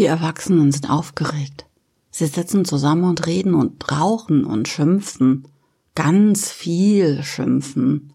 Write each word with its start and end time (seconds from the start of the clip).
Die 0.00 0.06
Erwachsenen 0.06 0.72
sind 0.72 0.88
aufgeregt. 0.88 1.66
Sie 2.10 2.24
sitzen 2.24 2.64
zusammen 2.64 3.04
und 3.04 3.26
reden 3.26 3.52
und 3.52 3.92
rauchen 3.92 4.46
und 4.46 4.66
schimpfen. 4.66 5.46
Ganz 5.94 6.50
viel 6.50 7.22
schimpfen. 7.22 8.14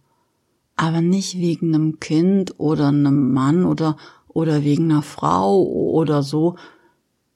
Aber 0.75 1.01
nicht 1.01 1.37
wegen 1.37 1.75
einem 1.75 1.99
Kind 1.99 2.55
oder 2.57 2.87
einem 2.87 3.31
Mann 3.33 3.65
oder, 3.65 3.97
oder 4.27 4.63
wegen 4.63 4.85
einer 4.85 5.03
Frau 5.03 5.61
oder 5.61 6.23
so. 6.23 6.55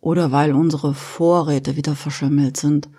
Oder 0.02 0.32
weil 0.32 0.56
unsere 0.56 0.96
Vorräte 0.96 1.76
wieder 1.76 1.94
verschimmelt 1.94 2.58
sind. 2.58 2.90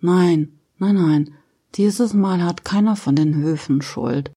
Nein, 0.00 0.58
nein, 0.78 0.96
nein. 0.96 1.30
Dieses 1.76 2.14
Mal 2.14 2.42
hat 2.42 2.64
keiner 2.64 2.96
von 2.96 3.14
den 3.14 3.36
Höfen 3.36 3.80
Schuld. 3.80 4.32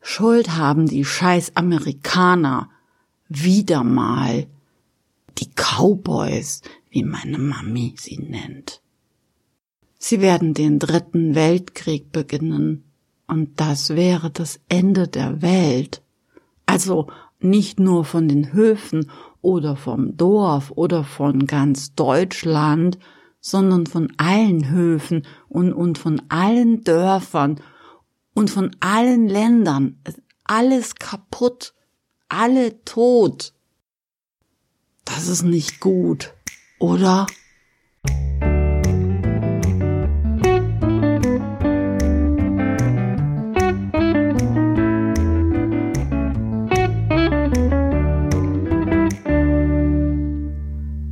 Schuld 0.00 0.56
haben 0.56 0.86
die 0.86 1.04
scheiß 1.04 1.56
Amerikaner. 1.56 2.70
Wieder 3.28 3.82
mal. 3.82 4.46
Die 5.38 5.50
Cowboys, 5.54 6.62
wie 6.90 7.04
meine 7.04 7.38
Mami 7.38 7.94
sie 7.98 8.18
nennt. 8.18 8.82
Sie 9.98 10.20
werden 10.20 10.54
den 10.54 10.78
dritten 10.78 11.34
Weltkrieg 11.34 12.12
beginnen, 12.12 12.84
und 13.26 13.60
das 13.60 13.90
wäre 13.90 14.30
das 14.30 14.60
Ende 14.68 15.06
der 15.06 15.42
Welt. 15.42 16.02
Also 16.66 17.08
nicht 17.40 17.78
nur 17.78 18.04
von 18.04 18.28
den 18.28 18.52
Höfen 18.52 19.10
oder 19.42 19.76
vom 19.76 20.16
Dorf 20.16 20.72
oder 20.74 21.04
von 21.04 21.46
ganz 21.46 21.94
Deutschland, 21.94 22.98
sondern 23.40 23.86
von 23.86 24.12
allen 24.16 24.70
Höfen 24.70 25.26
und, 25.48 25.72
und 25.72 25.98
von 25.98 26.22
allen 26.28 26.82
Dörfern 26.84 27.60
und 28.34 28.50
von 28.50 28.74
allen 28.80 29.28
Ländern. 29.28 30.00
Alles 30.44 30.94
kaputt, 30.94 31.74
alle 32.28 32.84
tot. 32.84 33.52
Das 35.08 35.26
ist 35.26 35.42
nicht 35.42 35.80
gut, 35.80 36.34
oder? 36.78 37.26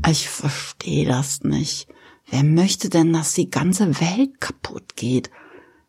Ich 0.08 0.28
verstehe 0.28 1.06
das 1.06 1.42
nicht. 1.42 1.88
Wer 2.28 2.44
möchte 2.44 2.90
denn, 2.90 3.12
dass 3.12 3.34
die 3.34 3.50
ganze 3.50 4.00
Welt 4.00 4.40
kaputt 4.40 4.94
geht? 4.96 5.30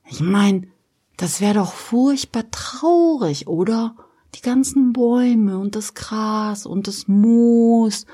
Ich 0.10 0.22
mein, 0.22 0.72
das 1.18 1.42
wäre 1.42 1.56
doch 1.56 1.74
furchtbar 1.74 2.50
traurig, 2.52 3.48
oder? 3.48 3.96
Die 4.36 4.42
ganzen 4.42 4.94
Bäume 4.94 5.58
und 5.58 5.76
das 5.76 5.94
Gras 5.94 6.66
und 6.66 6.88
das 6.88 7.08
Moos. 7.08 8.06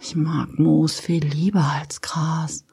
Ich 0.00 0.16
mag 0.16 0.58
Moos 0.58 0.98
viel 0.98 1.24
lieber 1.24 1.64
als 1.80 2.00
Gras. 2.00 2.64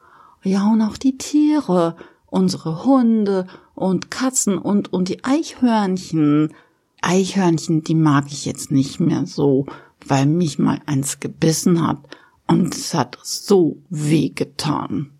Ja, 0.42 0.70
und 0.70 0.80
auch 0.80 0.96
die 0.96 1.18
Tiere, 1.18 1.96
unsere 2.26 2.84
Hunde 2.84 3.46
und 3.74 4.10
Katzen 4.10 4.58
und, 4.58 4.92
und 4.92 5.08
die 5.08 5.24
Eichhörnchen. 5.24 6.54
Eichhörnchen, 7.02 7.82
die 7.82 7.94
mag 7.94 8.26
ich 8.28 8.44
jetzt 8.44 8.70
nicht 8.70 9.00
mehr 9.00 9.26
so, 9.26 9.66
weil 10.06 10.26
mich 10.26 10.58
mal 10.58 10.80
eins 10.86 11.20
gebissen 11.20 11.86
hat 11.86 11.98
und 12.46 12.74
es 12.74 12.94
hat 12.94 13.18
so 13.22 13.82
weh 13.90 14.30
getan. 14.30 15.10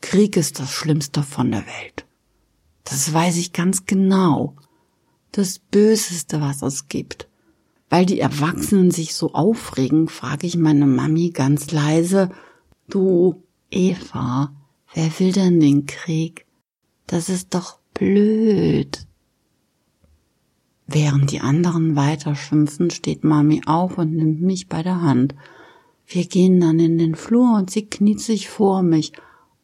Krieg 0.00 0.36
ist 0.36 0.60
das 0.60 0.70
Schlimmste 0.70 1.22
von 1.22 1.50
der 1.50 1.66
Welt. 1.66 2.06
Das 2.84 3.12
weiß 3.12 3.36
ich 3.36 3.52
ganz 3.52 3.86
genau. 3.86 4.54
Das 5.32 5.58
Böseste, 5.58 6.40
was 6.40 6.62
es 6.62 6.88
gibt. 6.88 7.28
Weil 7.88 8.06
die 8.06 8.20
Erwachsenen 8.20 8.90
sich 8.90 9.14
so 9.14 9.32
aufregen, 9.32 10.08
frage 10.08 10.46
ich 10.46 10.56
meine 10.56 10.86
Mami 10.86 11.30
ganz 11.30 11.70
leise, 11.70 12.30
du, 12.88 13.42
Eva, 13.70 14.52
wer 14.94 15.18
will 15.18 15.32
denn 15.32 15.60
den 15.60 15.86
Krieg? 15.86 16.46
Das 17.06 17.28
ist 17.28 17.54
doch 17.54 17.78
blöd. 17.94 19.06
Während 20.88 21.32
die 21.32 21.40
anderen 21.40 21.96
weiter 21.96 22.34
schimpfen, 22.34 22.90
steht 22.90 23.24
Mami 23.24 23.62
auf 23.66 23.98
und 23.98 24.14
nimmt 24.14 24.40
mich 24.40 24.68
bei 24.68 24.82
der 24.82 25.02
Hand. 25.02 25.34
Wir 26.06 26.26
gehen 26.26 26.60
dann 26.60 26.78
in 26.78 26.98
den 26.98 27.16
Flur 27.16 27.56
und 27.56 27.70
sie 27.70 27.86
kniet 27.86 28.20
sich 28.20 28.48
vor 28.48 28.82
mich 28.82 29.12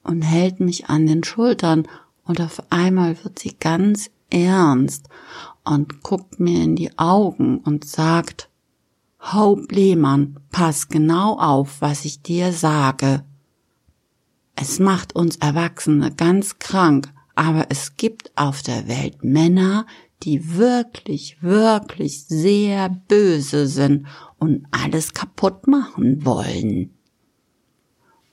und 0.02 0.22
hält 0.22 0.58
mich 0.58 0.86
an 0.86 1.06
den 1.06 1.22
Schultern 1.22 1.86
und 2.24 2.40
auf 2.40 2.62
einmal 2.70 3.22
wird 3.22 3.38
sie 3.38 3.54
ganz 3.58 4.10
ernst 4.30 5.08
und 5.64 6.02
guckt 6.02 6.40
mir 6.40 6.62
in 6.62 6.76
die 6.76 6.98
Augen 6.98 7.58
und 7.58 7.84
sagt, 7.84 8.50
Hope 9.20 9.72
Lehmann, 9.74 10.40
pass 10.50 10.88
genau 10.88 11.38
auf, 11.38 11.80
was 11.80 12.04
ich 12.04 12.22
dir 12.22 12.52
sage. 12.52 13.24
Es 14.56 14.78
macht 14.80 15.14
uns 15.14 15.36
Erwachsene 15.36 16.12
ganz 16.12 16.58
krank, 16.58 17.12
aber 17.34 17.66
es 17.70 17.96
gibt 17.96 18.32
auf 18.36 18.62
der 18.62 18.88
Welt 18.88 19.22
Männer, 19.22 19.86
die 20.22 20.56
wirklich, 20.56 21.42
wirklich 21.42 22.24
sehr 22.24 22.88
böse 22.88 23.66
sind 23.66 24.06
und 24.38 24.66
alles 24.70 25.14
kaputt 25.14 25.66
machen 25.66 26.24
wollen. 26.24 26.90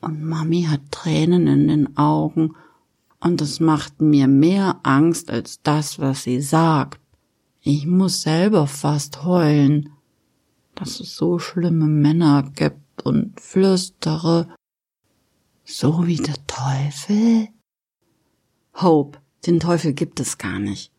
Und 0.02 0.24
Mami 0.24 0.64
hat 0.64 0.92
Tränen 0.92 1.48
in 1.48 1.68
den 1.68 1.98
Augen 1.98 2.56
und 3.20 3.42
es 3.42 3.60
macht 3.60 4.02
mir 4.02 4.28
mehr 4.28 4.80
Angst 4.84 5.30
als 5.30 5.62
das, 5.62 6.00
was 6.00 6.24
sie 6.24 6.42
sagt. 6.42 7.00
Ich 7.62 7.86
muss 7.86 8.22
selber 8.22 8.68
fast 8.68 9.24
heulen, 9.24 9.90
dass 10.76 11.00
es 11.02 11.16
so 11.16 11.40
schlimme 11.40 11.88
Männer 11.88 12.50
gibt 12.56 13.04
und 13.04 13.40
flüstere, 13.40 14.48
so 15.66 16.08
wie 16.08 16.18
der 16.18 16.38
Teufel. 16.48 17.50
Hope, 18.76 19.20
den 19.46 19.60
Teufel 19.60 19.94
gibt 19.94 20.22
es 20.22 20.38
gar 20.38 20.60
nicht. 20.60 20.94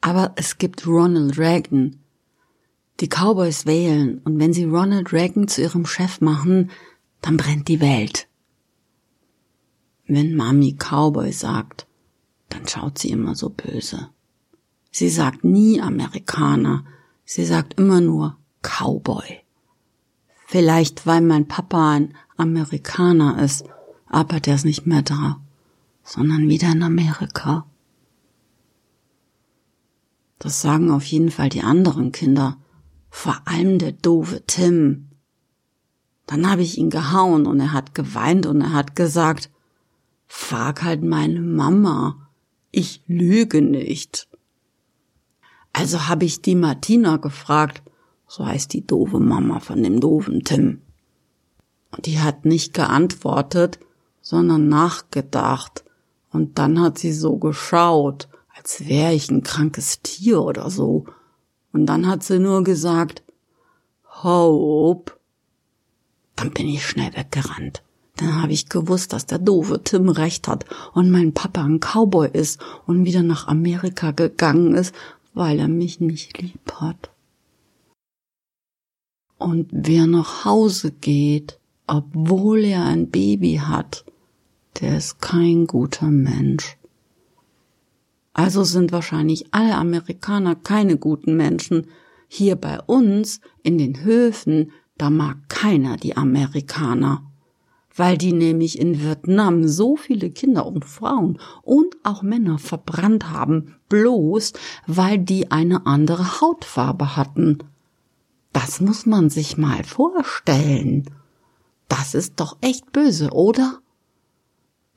Aber 0.00 0.32
es 0.36 0.58
gibt 0.58 0.86
Ronald 0.86 1.36
Reagan. 1.36 1.98
Die 3.00 3.08
Cowboys 3.08 3.66
wählen 3.66 4.18
und 4.18 4.38
wenn 4.38 4.52
sie 4.52 4.64
Ronald 4.64 5.12
Reagan 5.12 5.48
zu 5.48 5.62
ihrem 5.62 5.84
Chef 5.84 6.20
machen, 6.20 6.70
dann 7.22 7.36
brennt 7.36 7.66
die 7.66 7.80
Welt. 7.80 8.28
Wenn 10.06 10.36
Mami 10.36 10.76
Cowboy 10.78 11.32
sagt, 11.32 11.88
dann 12.50 12.68
schaut 12.68 12.98
sie 12.98 13.10
immer 13.10 13.34
so 13.34 13.50
böse. 13.50 14.10
Sie 14.96 15.10
sagt 15.10 15.42
nie 15.42 15.80
Amerikaner, 15.80 16.84
sie 17.24 17.44
sagt 17.44 17.80
immer 17.80 18.00
nur 18.00 18.36
Cowboy. 18.62 19.40
Vielleicht 20.46 21.04
weil 21.04 21.20
mein 21.20 21.48
Papa 21.48 21.94
ein 21.94 22.14
Amerikaner 22.36 23.42
ist, 23.42 23.64
aber 24.06 24.38
der 24.38 24.54
ist 24.54 24.64
nicht 24.64 24.86
mehr 24.86 25.02
da, 25.02 25.40
sondern 26.04 26.48
wieder 26.48 26.70
in 26.70 26.84
Amerika. 26.84 27.66
Das 30.38 30.62
sagen 30.62 30.92
auf 30.92 31.04
jeden 31.06 31.32
Fall 31.32 31.48
die 31.48 31.62
anderen 31.62 32.12
Kinder. 32.12 32.56
Vor 33.10 33.36
allem 33.46 33.80
der 33.80 33.90
doofe 33.90 34.44
Tim. 34.46 35.08
Dann 36.26 36.48
habe 36.48 36.62
ich 36.62 36.78
ihn 36.78 36.90
gehauen 36.90 37.46
und 37.46 37.58
er 37.58 37.72
hat 37.72 37.96
geweint 37.96 38.46
und 38.46 38.60
er 38.60 38.72
hat 38.72 38.94
gesagt, 38.94 39.50
frag 40.28 40.84
halt 40.84 41.02
meine 41.02 41.40
Mama. 41.40 42.28
Ich 42.70 43.02
lüge 43.08 43.60
nicht. 43.60 44.28
Also 45.74 46.08
habe 46.08 46.24
ich 46.24 46.40
die 46.40 46.54
Martina 46.54 47.18
gefragt, 47.18 47.82
so 48.26 48.46
heißt 48.46 48.72
die 48.72 48.86
doofe 48.86 49.20
Mama 49.20 49.60
von 49.60 49.82
dem 49.82 50.00
doofen 50.00 50.42
Tim. 50.42 50.80
Und 51.90 52.06
die 52.06 52.20
hat 52.20 52.46
nicht 52.46 52.72
geantwortet, 52.72 53.78
sondern 54.22 54.68
nachgedacht. 54.68 55.84
Und 56.30 56.58
dann 56.58 56.80
hat 56.80 56.96
sie 56.98 57.12
so 57.12 57.36
geschaut 57.36 58.28
als 58.56 58.88
wäre 58.88 59.12
ich 59.12 59.30
ein 59.30 59.42
krankes 59.42 60.00
Tier 60.02 60.40
oder 60.40 60.70
so. 60.70 61.04
Und 61.72 61.86
dann 61.86 62.06
hat 62.06 62.22
sie 62.22 62.38
nur 62.38 62.64
gesagt, 62.64 63.22
Hope. 64.22 65.12
Dann 66.36 66.50
bin 66.50 66.68
ich 66.68 66.86
schnell 66.86 67.14
weggerannt. 67.14 67.82
Dann 68.16 68.40
habe 68.40 68.52
ich 68.52 68.68
gewusst, 68.68 69.12
dass 69.12 69.26
der 69.26 69.38
doofe 69.38 69.82
Tim 69.82 70.08
recht 70.08 70.46
hat 70.46 70.64
und 70.94 71.10
mein 71.10 71.34
Papa 71.34 71.62
ein 71.64 71.80
Cowboy 71.80 72.30
ist 72.32 72.60
und 72.86 73.04
wieder 73.04 73.22
nach 73.22 73.48
Amerika 73.48 74.12
gegangen 74.12 74.76
ist, 74.76 74.94
weil 75.34 75.58
er 75.58 75.68
mich 75.68 76.00
nicht 76.00 76.40
lieb 76.40 76.72
hat. 76.80 77.10
Und 79.36 79.68
wer 79.72 80.06
nach 80.06 80.44
Hause 80.44 80.92
geht, 80.92 81.58
obwohl 81.86 82.60
er 82.60 82.84
ein 82.84 83.10
Baby 83.10 83.56
hat, 83.56 84.04
der 84.80 84.96
ist 84.96 85.20
kein 85.20 85.66
guter 85.66 86.06
Mensch. 86.06 86.78
Also 88.32 88.64
sind 88.64 88.90
wahrscheinlich 88.90 89.52
alle 89.52 89.76
Amerikaner 89.76 90.56
keine 90.56 90.96
guten 90.96 91.36
Menschen. 91.36 91.86
Hier 92.26 92.56
bei 92.56 92.80
uns, 92.80 93.40
in 93.62 93.78
den 93.78 94.02
Höfen, 94.02 94.72
da 94.96 95.10
mag 95.10 95.48
keiner 95.48 95.96
die 95.96 96.16
Amerikaner. 96.16 97.30
Weil 97.96 98.18
die 98.18 98.32
nämlich 98.32 98.78
in 98.78 99.00
Vietnam 99.00 99.68
so 99.68 99.96
viele 99.96 100.30
Kinder 100.30 100.66
und 100.66 100.84
Frauen 100.84 101.38
und 101.62 101.96
auch 102.02 102.22
Männer 102.22 102.58
verbrannt 102.58 103.30
haben, 103.30 103.76
bloß 103.88 104.52
weil 104.86 105.18
die 105.18 105.50
eine 105.52 105.86
andere 105.86 106.40
Hautfarbe 106.40 107.16
hatten. 107.16 107.58
Das 108.52 108.80
muss 108.80 109.06
man 109.06 109.30
sich 109.30 109.56
mal 109.56 109.84
vorstellen. 109.84 111.10
Das 111.88 112.14
ist 112.14 112.40
doch 112.40 112.56
echt 112.60 112.92
böse, 112.92 113.30
oder? 113.30 113.80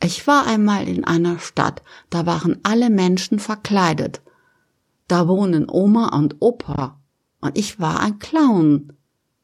Ich 0.01 0.27
war 0.27 0.45
einmal 0.45 0.87
in 0.87 1.03
einer 1.03 1.39
Stadt, 1.39 1.81
da 2.09 2.25
waren 2.25 2.59
alle 2.63 2.89
Menschen 2.89 3.39
verkleidet. 3.39 4.21
Da 5.07 5.27
wohnen 5.27 5.67
Oma 5.69 6.15
und 6.15 6.35
Opa, 6.39 6.99
und 7.41 7.57
ich 7.57 7.79
war 7.79 7.99
ein 7.99 8.19
Clown. 8.19 8.93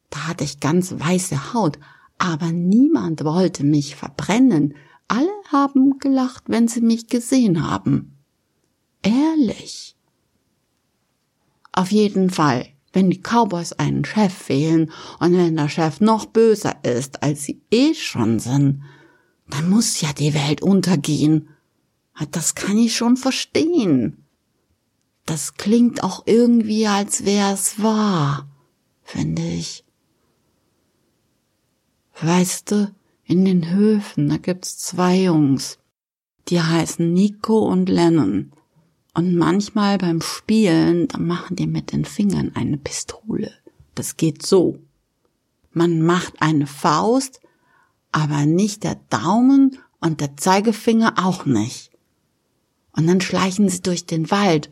Da 0.09 0.27
hatte 0.27 0.43
ich 0.43 0.59
ganz 0.59 0.93
weiße 0.97 1.53
Haut, 1.53 1.79
aber 2.17 2.51
niemand 2.51 3.23
wollte 3.23 3.63
mich 3.63 3.95
verbrennen. 3.95 4.75
Alle 5.07 5.29
haben 5.51 5.99
gelacht, 5.99 6.43
wenn 6.47 6.67
sie 6.67 6.81
mich 6.81 7.07
gesehen 7.07 7.67
haben. 7.67 8.17
Ehrlich. 9.01 9.95
Auf 11.71 11.91
jeden 11.91 12.29
Fall, 12.29 12.67
wenn 12.93 13.09
die 13.09 13.21
Cowboys 13.21 13.73
einen 13.73 14.05
Chef 14.05 14.47
wählen 14.47 14.91
und 15.19 15.35
wenn 15.35 15.55
der 15.55 15.69
Chef 15.69 15.99
noch 15.99 16.25
böser 16.25 16.83
ist, 16.83 17.23
als 17.23 17.43
sie 17.43 17.61
eh 17.71 17.93
schon 17.93 18.39
sind, 18.39 18.83
dann 19.49 19.69
muss 19.69 19.99
ja 20.01 20.13
die 20.13 20.33
Welt 20.33 20.61
untergehen. 20.61 21.49
Das 22.31 22.55
kann 22.55 22.77
ich 22.77 22.95
schon 22.95 23.17
verstehen. 23.17 24.23
Das 25.25 25.55
klingt 25.55 26.03
auch 26.03 26.23
irgendwie, 26.25 26.87
als 26.87 27.25
wär's 27.25 27.81
wahr, 27.81 28.47
finde 29.03 29.41
ich. 29.41 29.82
Weißt 32.25 32.71
du, 32.71 32.89
in 33.25 33.43
den 33.43 33.69
Höfen, 33.69 34.29
da 34.29 34.37
gibt's 34.37 34.77
zwei 34.77 35.23
Jungs. 35.23 35.77
Die 36.47 36.61
heißen 36.61 37.11
Nico 37.11 37.59
und 37.59 37.89
Lennon. 37.89 38.53
Und 39.13 39.35
manchmal 39.35 39.97
beim 39.97 40.21
Spielen, 40.21 41.09
da 41.09 41.17
machen 41.17 41.57
die 41.57 41.67
mit 41.67 41.91
den 41.91 42.05
Fingern 42.05 42.53
eine 42.55 42.77
Pistole. 42.77 43.51
Das 43.93 44.15
geht 44.15 44.45
so. 44.45 44.79
Man 45.73 46.01
macht 46.01 46.41
eine 46.41 46.65
Faust, 46.65 47.41
aber 48.13 48.45
nicht 48.45 48.85
der 48.85 49.01
Daumen 49.09 49.77
und 49.99 50.21
der 50.21 50.37
Zeigefinger 50.37 51.15
auch 51.17 51.45
nicht. 51.45 51.91
Und 52.93 53.05
dann 53.05 53.19
schleichen 53.19 53.67
sie 53.67 53.81
durch 53.81 54.05
den 54.05 54.31
Wald, 54.31 54.69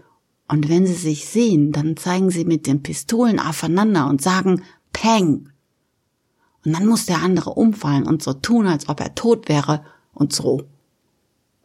und 0.47 0.69
wenn 0.69 0.87
sie 0.87 0.93
sich 0.93 1.25
sehen, 1.25 1.73
dann 1.73 1.97
zeigen 1.97 2.29
sie 2.29 2.45
mit 2.45 2.65
den 2.65 2.81
Pistolen 2.81 3.39
aufeinander 3.39 4.07
und 4.07 4.21
sagen 4.21 4.63
Peng. 4.93 5.49
Und 6.65 6.73
dann 6.73 6.85
muss 6.85 7.05
der 7.05 7.21
andere 7.21 7.51
umfallen 7.51 8.05
und 8.05 8.21
so 8.21 8.33
tun, 8.33 8.67
als 8.67 8.87
ob 8.89 8.99
er 8.99 9.15
tot 9.15 9.49
wäre 9.49 9.83
und 10.13 10.33
so. 10.33 10.63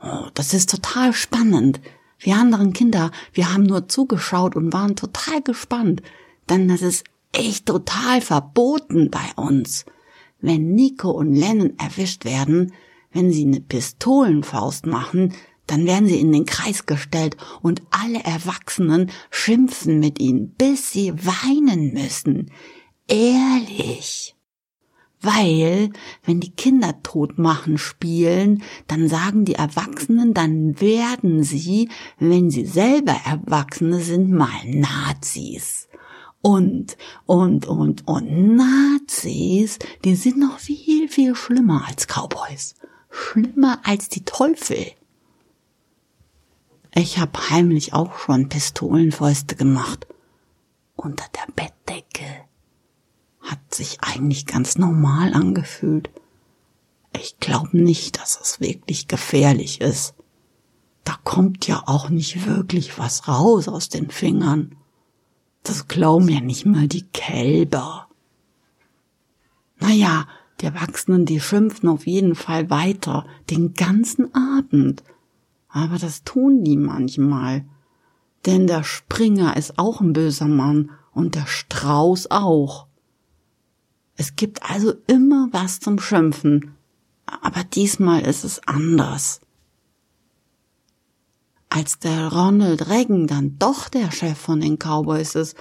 Oh, 0.02 0.28
das 0.34 0.54
ist 0.54 0.70
total 0.70 1.12
spannend. 1.12 1.80
Wir 2.18 2.36
anderen 2.36 2.72
Kinder, 2.72 3.10
wir 3.32 3.52
haben 3.52 3.64
nur 3.64 3.88
zugeschaut 3.88 4.56
und 4.56 4.72
waren 4.72 4.96
total 4.96 5.42
gespannt, 5.42 6.02
denn 6.48 6.68
das 6.68 6.80
ist 6.80 7.04
echt 7.32 7.66
total 7.66 8.20
verboten 8.20 9.10
bei 9.10 9.32
uns. 9.36 9.84
Wenn 10.40 10.74
Nico 10.74 11.10
und 11.10 11.34
Lennon 11.34 11.78
erwischt 11.78 12.24
werden, 12.24 12.72
wenn 13.12 13.32
sie 13.32 13.44
eine 13.44 13.60
Pistolenfaust 13.60 14.86
machen, 14.86 15.34
dann 15.66 15.86
werden 15.86 16.06
sie 16.06 16.20
in 16.20 16.32
den 16.32 16.46
Kreis 16.46 16.86
gestellt 16.86 17.36
und 17.60 17.82
alle 17.90 18.22
Erwachsenen 18.22 19.10
schimpfen 19.30 19.98
mit 19.98 20.20
ihnen, 20.20 20.50
bis 20.50 20.92
sie 20.92 21.12
weinen 21.12 21.92
müssen. 21.92 22.50
Ehrlich 23.08 24.35
weil 25.26 25.90
wenn 26.24 26.40
die 26.40 26.52
Kinder 26.52 27.02
Todmachen 27.02 27.76
spielen, 27.76 28.62
dann 28.86 29.08
sagen 29.08 29.44
die 29.44 29.56
Erwachsenen, 29.56 30.32
dann 30.32 30.80
werden 30.80 31.42
sie, 31.42 31.90
wenn 32.18 32.50
sie 32.50 32.64
selber 32.64 33.16
Erwachsene 33.26 34.00
sind, 34.00 34.30
mal 34.30 34.64
Nazis. 34.64 35.88
Und, 36.40 36.96
und, 37.26 37.66
und, 37.66 38.06
und 38.06 38.56
Nazis, 38.56 39.78
die 40.04 40.14
sind 40.14 40.38
noch 40.38 40.60
viel, 40.60 41.08
viel 41.08 41.34
schlimmer 41.34 41.84
als 41.88 42.06
Cowboys. 42.06 42.76
Schlimmer 43.10 43.80
als 43.82 44.08
die 44.08 44.24
Teufel. 44.24 44.92
Ich 46.94 47.18
hab 47.18 47.50
heimlich 47.50 47.92
auch 47.94 48.16
schon 48.18 48.48
Pistolenfäuste 48.48 49.56
gemacht. 49.56 50.06
Unter 50.94 51.26
der 51.34 51.52
Bettdecke 51.52 52.45
hat 53.46 53.74
sich 53.74 53.98
eigentlich 54.02 54.46
ganz 54.46 54.76
normal 54.76 55.32
angefühlt. 55.34 56.10
Ich 57.14 57.38
glaube 57.38 57.76
nicht, 57.78 58.20
dass 58.20 58.38
es 58.40 58.60
wirklich 58.60 59.08
gefährlich 59.08 59.80
ist. 59.80 60.14
Da 61.04 61.16
kommt 61.24 61.66
ja 61.66 61.82
auch 61.86 62.10
nicht 62.10 62.46
wirklich 62.46 62.98
was 62.98 63.28
raus 63.28 63.68
aus 63.68 63.88
den 63.88 64.10
Fingern. 64.10 64.76
Das 65.62 65.88
glauben 65.88 66.28
ja 66.28 66.40
nicht 66.40 66.66
mal 66.66 66.88
die 66.88 67.04
Kälber. 67.12 68.08
Naja, 69.78 70.26
die 70.60 70.66
Erwachsenen, 70.66 71.26
die 71.26 71.40
schimpfen 71.40 71.88
auf 71.88 72.06
jeden 72.06 72.34
Fall 72.34 72.70
weiter, 72.70 73.26
den 73.50 73.74
ganzen 73.74 74.34
Abend. 74.34 75.04
Aber 75.68 75.98
das 75.98 76.24
tun 76.24 76.64
die 76.64 76.76
manchmal. 76.76 77.64
Denn 78.46 78.66
der 78.66 78.84
Springer 78.84 79.56
ist 79.56 79.78
auch 79.78 80.00
ein 80.00 80.12
böser 80.12 80.48
Mann 80.48 80.90
und 81.12 81.34
der 81.34 81.46
Strauß 81.46 82.30
auch. 82.30 82.86
Es 84.16 84.36
gibt 84.36 84.62
also 84.62 84.94
immer 85.06 85.48
was 85.52 85.80
zum 85.80 85.98
Schimpfen, 85.98 86.74
aber 87.26 87.64
diesmal 87.64 88.22
ist 88.22 88.44
es 88.44 88.60
anders. 88.66 89.40
Als 91.68 91.98
der 91.98 92.32
Ronald 92.32 92.88
Reagan 92.88 93.26
dann 93.26 93.58
doch 93.58 93.88
der 93.88 94.10
Chef 94.10 94.38
von 94.38 94.60
den 94.60 94.78
Cowboys 94.78 95.34
ist, 95.34 95.56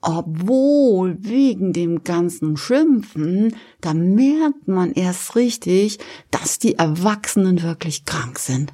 obwohl 0.00 1.16
wegen 1.20 1.72
dem 1.72 2.04
ganzen 2.04 2.56
Schimpfen, 2.56 3.54
da 3.80 3.94
merkt 3.94 4.68
man 4.68 4.92
erst 4.92 5.34
richtig, 5.34 5.98
dass 6.30 6.58
die 6.58 6.76
Erwachsenen 6.76 7.62
wirklich 7.62 8.04
krank 8.04 8.38
sind. 8.38 8.72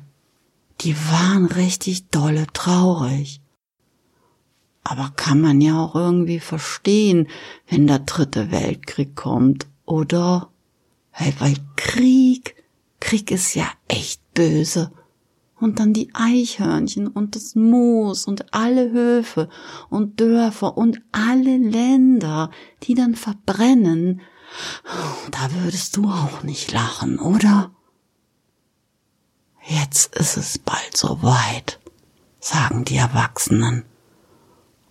Die 0.82 0.94
waren 0.94 1.46
richtig 1.46 2.08
dolle 2.10 2.46
traurig. 2.52 3.40
Aber 4.84 5.12
kann 5.16 5.40
man 5.40 5.62
ja 5.62 5.80
auch 5.82 5.94
irgendwie 5.94 6.40
verstehen, 6.40 7.26
wenn 7.68 7.86
der 7.86 8.00
dritte 8.00 8.50
Weltkrieg 8.50 9.16
kommt, 9.16 9.66
oder? 9.86 10.50
Hey, 11.10 11.34
weil 11.38 11.56
Krieg, 11.76 12.54
Krieg 13.00 13.30
ist 13.30 13.54
ja 13.54 13.66
echt 13.88 14.20
böse. 14.34 14.92
Und 15.58 15.78
dann 15.78 15.94
die 15.94 16.10
Eichhörnchen 16.12 17.06
und 17.08 17.34
das 17.34 17.54
Moos 17.54 18.26
und 18.26 18.52
alle 18.52 18.90
Höfe 18.90 19.48
und 19.88 20.20
Dörfer 20.20 20.76
und 20.76 21.00
alle 21.12 21.56
Länder, 21.56 22.50
die 22.82 22.94
dann 22.94 23.14
verbrennen. 23.14 24.20
Da 25.30 25.50
würdest 25.62 25.96
du 25.96 26.10
auch 26.10 26.42
nicht 26.42 26.72
lachen, 26.72 27.18
oder? 27.18 27.70
Jetzt 29.66 30.14
ist 30.16 30.36
es 30.36 30.58
bald 30.58 30.94
soweit, 30.94 31.80
sagen 32.40 32.84
die 32.84 32.96
Erwachsenen. 32.96 33.84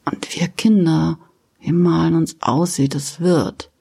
Und 0.05 0.35
wir 0.35 0.47
Kinder, 0.47 1.19
wir 1.59 1.73
malen 1.73 2.15
uns 2.15 2.37
aus, 2.41 2.77
wie 2.77 2.89
das 2.89 3.19
wird. 3.19 3.71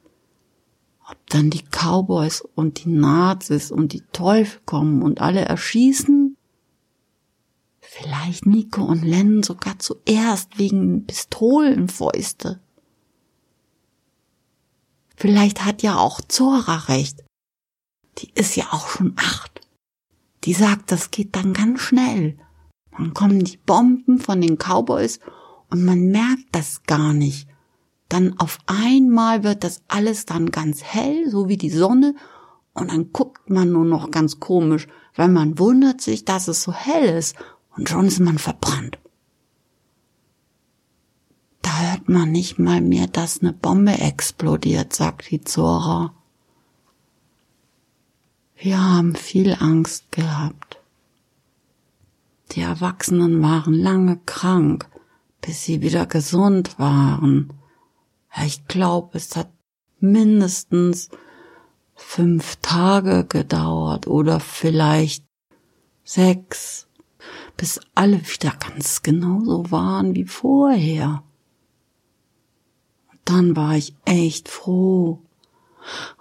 Ob 1.09 1.19
dann 1.29 1.51
die 1.51 1.65
Cowboys 1.65 2.43
und 2.55 2.85
die 2.85 2.91
Nazis 2.91 3.71
und 3.71 3.93
die 3.93 4.03
Teufel 4.13 4.61
kommen 4.65 5.03
und 5.03 5.21
alle 5.21 5.41
erschießen? 5.41 6.37
Vielleicht 7.81 8.47
Nico 8.47 8.83
und 8.83 9.03
Len 9.03 9.43
sogar 9.43 9.79
zuerst 9.79 10.59
wegen 10.59 11.05
Pistolenfäuste. 11.05 12.61
Vielleicht 15.17 15.65
hat 15.65 15.83
ja 15.83 15.99
auch 15.99 16.21
Zora 16.21 16.77
recht. 16.89 17.23
Die 18.19 18.31
ist 18.35 18.57
ja 18.57 18.67
auch 18.71 18.89
schon 18.89 19.15
acht. 19.17 19.61
Die 20.45 20.55
sagt, 20.55 20.91
das 20.91 21.11
geht 21.11 21.37
dann 21.37 21.53
ganz 21.53 21.81
schnell. 21.81 22.39
Dann 22.93 23.15
kommen 23.15 23.45
die 23.45 23.57
Bomben 23.57 24.19
von 24.19 24.41
den 24.41 24.57
Cowboys 24.57 25.21
und 25.73 25.87
man 25.87 26.11
merkt 26.11 26.49
das 26.53 26.83
gar 26.83 27.15
nicht. 27.15 27.49
Dann 28.11 28.39
auf 28.39 28.59
einmal 28.67 29.43
wird 29.43 29.65
das 29.65 29.83
alles 29.89 30.27
dann 30.27 30.51
ganz 30.51 30.83
hell, 30.83 31.31
so 31.31 31.49
wie 31.49 31.57
die 31.57 31.71
Sonne, 31.71 32.15
und 32.75 32.91
dann 32.91 33.11
guckt 33.13 33.49
man 33.49 33.73
nur 33.73 33.87
noch 33.87 34.11
ganz 34.11 34.39
komisch, 34.39 34.87
weil 35.17 35.29
man 35.29 35.59
wundert 35.59 36.03
sich, 36.03 36.27
dass 36.27 36.47
es 36.47 36.63
so 36.63 36.75
hell 36.75 37.17
ist, 37.17 37.37
und 37.75 37.89
schon 37.89 38.07
ist 38.07 38.21
man 38.21 38.37
verbrannt. 38.37 38.99
Da 41.63 41.71
hört 41.79 42.09
man 42.11 42.31
nicht 42.31 42.59
mal 42.59 42.83
mehr, 42.83 43.07
dass 43.07 43.41
eine 43.41 43.55
Bombe 43.55 43.93
explodiert, 43.93 44.93
sagt 44.93 45.31
die 45.31 45.41
Zora. 45.41 46.13
Wir 48.57 48.79
haben 48.79 49.15
viel 49.15 49.57
Angst 49.59 50.13
gehabt. 50.13 50.79
Die 52.51 52.61
Erwachsenen 52.61 53.43
waren 53.43 53.73
lange 53.73 54.21
krank 54.27 54.92
bis 55.43 55.65
sie 55.65 55.83
wieder 55.83 56.07
gesund 56.07 56.79
waren. 56.79 57.53
Ich 58.47 58.67
glaube, 58.67 59.19
es 59.19 59.37
hat 59.37 59.51
mindestens 60.01 61.11
fünf 61.95 62.57
Tage 62.57 63.25
gedauert 63.25 64.07
oder 64.07 64.41
vielleicht 64.41 65.25
sechs, 66.05 66.89
bis 67.57 67.81
alle 67.95 68.21
wieder 68.23 68.53
ganz 68.53 69.03
genauso 69.03 69.71
waren 69.71 70.15
wie 70.15 70.25
vorher. 70.25 71.23
dann 73.25 73.55
war 73.55 73.77
ich 73.77 73.95
echt 74.05 74.49
froh. 74.49 75.23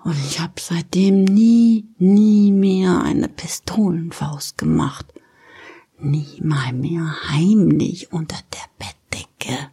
Und 0.03 0.15
ich 0.27 0.39
habe 0.39 0.53
seitdem 0.59 1.23
nie, 1.23 1.87
nie 1.97 2.51
mehr 2.51 3.01
eine 3.01 3.27
Pistolenfaust 3.27 4.57
gemacht. 4.57 5.07
Nie 5.97 6.41
mal 6.41 6.73
mehr 6.73 7.29
heimlich 7.29 8.11
unter 8.11 8.37
der 8.53 8.85
Bettdecke. 9.51 9.69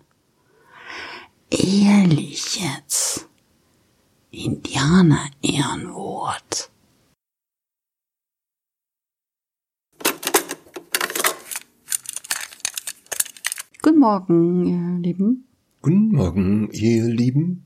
Ehrlich 1.50 2.60
jetzt. 2.60 3.28
Indianer 4.30 5.30
Ehrenwort. 5.42 6.70
Guten 13.82 13.98
Morgen, 14.00 14.66
ihr 14.66 15.02
Lieben. 15.02 15.48
Guten 15.80 16.12
Morgen, 16.12 16.70
ihr 16.72 17.04
Lieben. 17.04 17.64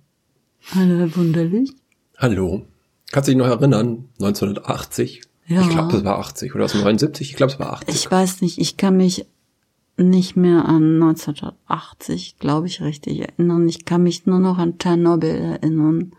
Hallo, 0.75 1.17
Wunderlich. 1.17 1.73
Hallo. 2.19 2.67
Kannst 3.11 3.29
du 3.29 3.33
dich 3.33 3.39
noch 3.39 3.49
erinnern? 3.49 4.09
1980? 4.21 5.23
Ja. 5.47 5.63
Ich 5.63 5.71
glaube, 5.71 5.93
das 5.93 6.05
war 6.05 6.19
80 6.19 6.55
oder 6.55 6.67
aus 6.67 6.75
79? 6.75 7.31
Ich 7.31 7.37
glaube, 7.37 7.53
es 7.53 7.59
war 7.59 7.73
80. 7.73 7.95
Ich 7.95 8.11
weiß 8.11 8.43
nicht, 8.43 8.59
ich 8.59 8.77
kann 8.77 8.97
mich 8.97 9.27
nicht 9.97 10.37
mehr 10.37 10.65
an 10.67 11.03
1980, 11.03 12.39
glaube 12.39 12.67
ich, 12.67 12.81
richtig 12.81 13.21
erinnern. 13.21 13.69
Ich 13.69 13.85
kann 13.85 14.03
mich 14.03 14.27
nur 14.27 14.39
noch 14.39 14.59
an 14.59 14.79
Tschernobyl 14.79 15.31
erinnern. 15.31 16.13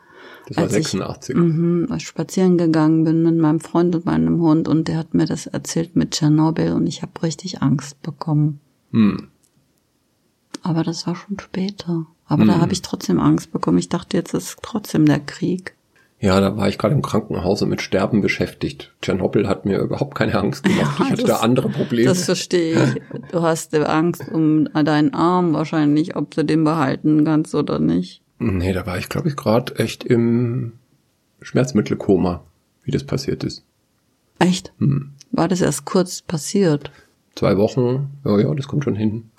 das 0.48 0.58
war 0.58 0.64
als 0.66 0.74
ich- 0.74 0.88
86. 0.90 1.36
Mhm, 1.36 1.88
als 1.90 2.04
ich 2.04 2.08
spazieren 2.08 2.58
gegangen 2.58 3.04
bin 3.04 3.24
mit 3.24 3.38
meinem 3.38 3.60
Freund 3.60 3.96
und 3.96 4.06
meinem 4.06 4.40
Hund 4.42 4.68
und 4.68 4.88
der 4.88 4.98
hat 4.98 5.14
mir 5.14 5.26
das 5.26 5.48
erzählt 5.48 5.96
mit 5.96 6.12
Tschernobyl 6.12 6.74
und 6.74 6.88
ich 6.88 7.02
habe 7.02 7.24
richtig 7.24 7.62
Angst 7.62 8.02
bekommen. 8.02 8.60
Hm. 8.92 9.28
Aber 10.62 10.84
das 10.84 11.08
war 11.08 11.16
schon 11.16 11.40
später. 11.40 12.06
Aber 12.26 12.46
da 12.46 12.60
habe 12.60 12.72
ich 12.74 12.82
trotzdem 12.82 13.20
Angst 13.20 13.52
bekommen. 13.52 13.78
Ich 13.78 13.90
dachte, 13.90 14.16
jetzt 14.18 14.34
ist 14.34 14.58
trotzdem 14.62 15.06
der 15.06 15.20
Krieg. 15.20 15.76
Ja, 16.24 16.40
da 16.40 16.56
war 16.56 16.70
ich 16.70 16.78
gerade 16.78 16.96
im 16.96 17.02
Krankenhaus 17.02 17.62
und 17.64 17.68
mit 17.70 17.82
Sterben 17.82 18.22
beschäftigt. 18.22 18.94
Tschernobyl 19.02 19.46
hat 19.46 19.66
mir 19.66 19.80
überhaupt 19.80 20.16
keine 20.16 20.36
Angst 20.36 20.64
gemacht. 20.64 20.98
ich 21.04 21.10
hatte 21.12 21.22
das- 21.24 21.30
da 21.32 21.36
andere 21.44 21.68
Probleme. 21.68 22.08
Das 22.08 22.24
verstehe 22.24 22.82
ich. 22.96 23.02
Du 23.32 23.42
hast 23.42 23.76
Angst 23.76 24.24
um 24.32 24.70
deinen 24.74 25.14
Arm 25.14 25.52
wahrscheinlich, 25.52 26.16
ob 26.16 26.32
du 26.32 26.46
den 26.46 26.64
behalten 26.64 27.26
kannst 27.26 27.54
oder 27.54 27.78
nicht. 27.80 28.22
nee, 28.40 28.72
da 28.72 28.86
war 28.86 28.98
ich, 28.98 29.10
glaube 29.10 29.28
ich, 29.28 29.36
gerade 29.36 29.76
echt 29.76 30.06
im 30.06 30.74
Schmerzmittelkoma, 31.42 32.44
wie 32.84 32.92
das 32.92 33.04
passiert 33.04 33.44
ist. 33.44 33.64
Echt? 34.40 34.72
Hm. 34.80 35.12
War 35.32 35.48
das 35.50 35.60
erst 35.62 35.84
kurz 35.86 36.22
passiert? 36.22 36.90
Zwei 37.36 37.58
Wochen, 37.58 38.12
ja, 38.24 38.40
ja, 38.40 38.54
das 38.54 38.68
kommt 38.68 38.84
schon 38.86 38.96
hin. 38.96 39.30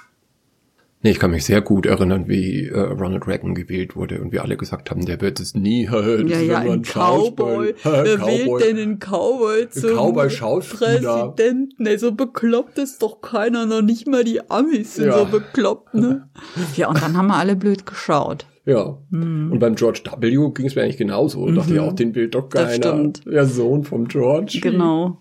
Nee, 1.05 1.11
ich 1.11 1.19
kann 1.19 1.31
mich 1.33 1.45
sehr 1.45 1.61
gut 1.61 1.85
erinnern, 1.85 2.29
wie 2.29 2.67
äh, 2.67 2.81
Ronald 2.81 3.27
Reagan 3.27 3.55
gewählt 3.55 3.95
wurde 3.95 4.23
und 4.23 4.33
wir 4.33 4.43
alle 4.43 4.57
gesagt 4.57 4.91
haben, 4.91 5.05
der 5.05 5.21
wird 5.21 5.39
es 5.39 5.55
nie. 5.55 5.87
Das 5.93 6.07
ist 6.07 6.49
nur 6.49 6.59
ein 6.59 6.85
Schauspiel. 6.85 7.75
Äh, 7.85 8.17
Cowboy. 8.17 8.63
einen 8.71 8.99
Cowboy 8.99 9.69
zum 9.69 9.91
Cowboy-Schauspieler? 9.97 11.29
Präsidenten? 11.37 11.87
Ey, 11.87 11.99
so 11.99 12.13
bekloppt 12.13 12.79
ist 12.79 13.03
doch 13.03 13.21
keiner, 13.21 13.67
noch 13.67 13.83
nicht 13.83 14.07
mal 14.09 14.25
die 14.25 14.51
Amis 14.51 14.95
sind 14.95 15.07
Ja. 15.09 15.19
so 15.19 15.25
bekloppt, 15.27 15.93
ne? 15.95 16.29
ja, 16.77 16.89
und 16.89 17.03
dann 17.03 17.17
haben 17.17 17.27
wir 17.27 17.37
alle 17.37 17.57
blöd 17.57 17.85
geschaut. 17.87 18.47
Ja. 18.67 18.97
Hm. 19.11 19.53
Und 19.53 19.59
beim 19.59 19.75
George 19.75 20.01
W. 20.21 20.51
ging 20.55 20.65
es 20.67 20.75
mir 20.75 20.83
eigentlich 20.85 20.97
genauso. 20.97 21.47
Da 21.49 21.53
dachte 21.57 21.75
ich 21.75 21.81
auch, 21.81 21.93
den 21.93 22.15
will 22.15 22.29
doch 22.29 22.45
Mhm. 22.45 22.49
Das 22.53 22.81
keiner. 22.81 22.95
stimmt. 22.95 23.27
Der 23.27 23.45
Sohn 23.45 23.85
vom 23.85 24.09
George. 24.09 24.59
Genau. 24.63 25.19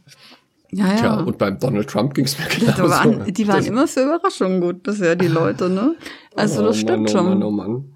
Ja, 0.75 0.87
ja. 0.87 0.95
Tja, 0.95 1.19
und 1.21 1.37
beim 1.37 1.59
Donald 1.59 1.89
Trump 1.89 2.13
ging 2.13 2.25
es 2.25 2.37
mir 2.39 2.45
genauso. 2.47 2.89
waren, 2.89 3.33
die 3.33 3.47
waren 3.47 3.57
Das- 3.57 3.67
immer 3.67 3.87
für 3.87 4.01
Überraschungen 4.03 4.61
gut 4.61 4.83
bisher, 4.83 5.15
die 5.15 5.27
Leute, 5.27 5.69
ne? 5.69 5.95
Also 6.35 6.61
oh, 6.61 6.65
das 6.67 6.77
stimmt 6.79 7.03
Mann, 7.03 7.07
oh 7.07 7.17
schon. 7.17 7.25
Mann, 7.29 7.43
oh 7.43 7.51
Mann. 7.51 7.95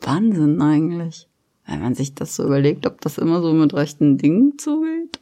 Wahnsinn 0.00 0.60
eigentlich. 0.60 1.28
Wenn 1.66 1.80
man 1.82 1.94
sich 1.94 2.14
das 2.14 2.34
so 2.36 2.44
überlegt, 2.44 2.86
ob 2.86 3.00
das 3.00 3.18
immer 3.18 3.40
so 3.42 3.52
mit 3.52 3.74
rechten 3.74 4.16
Dingen 4.18 4.58
zugeht. 4.58 5.20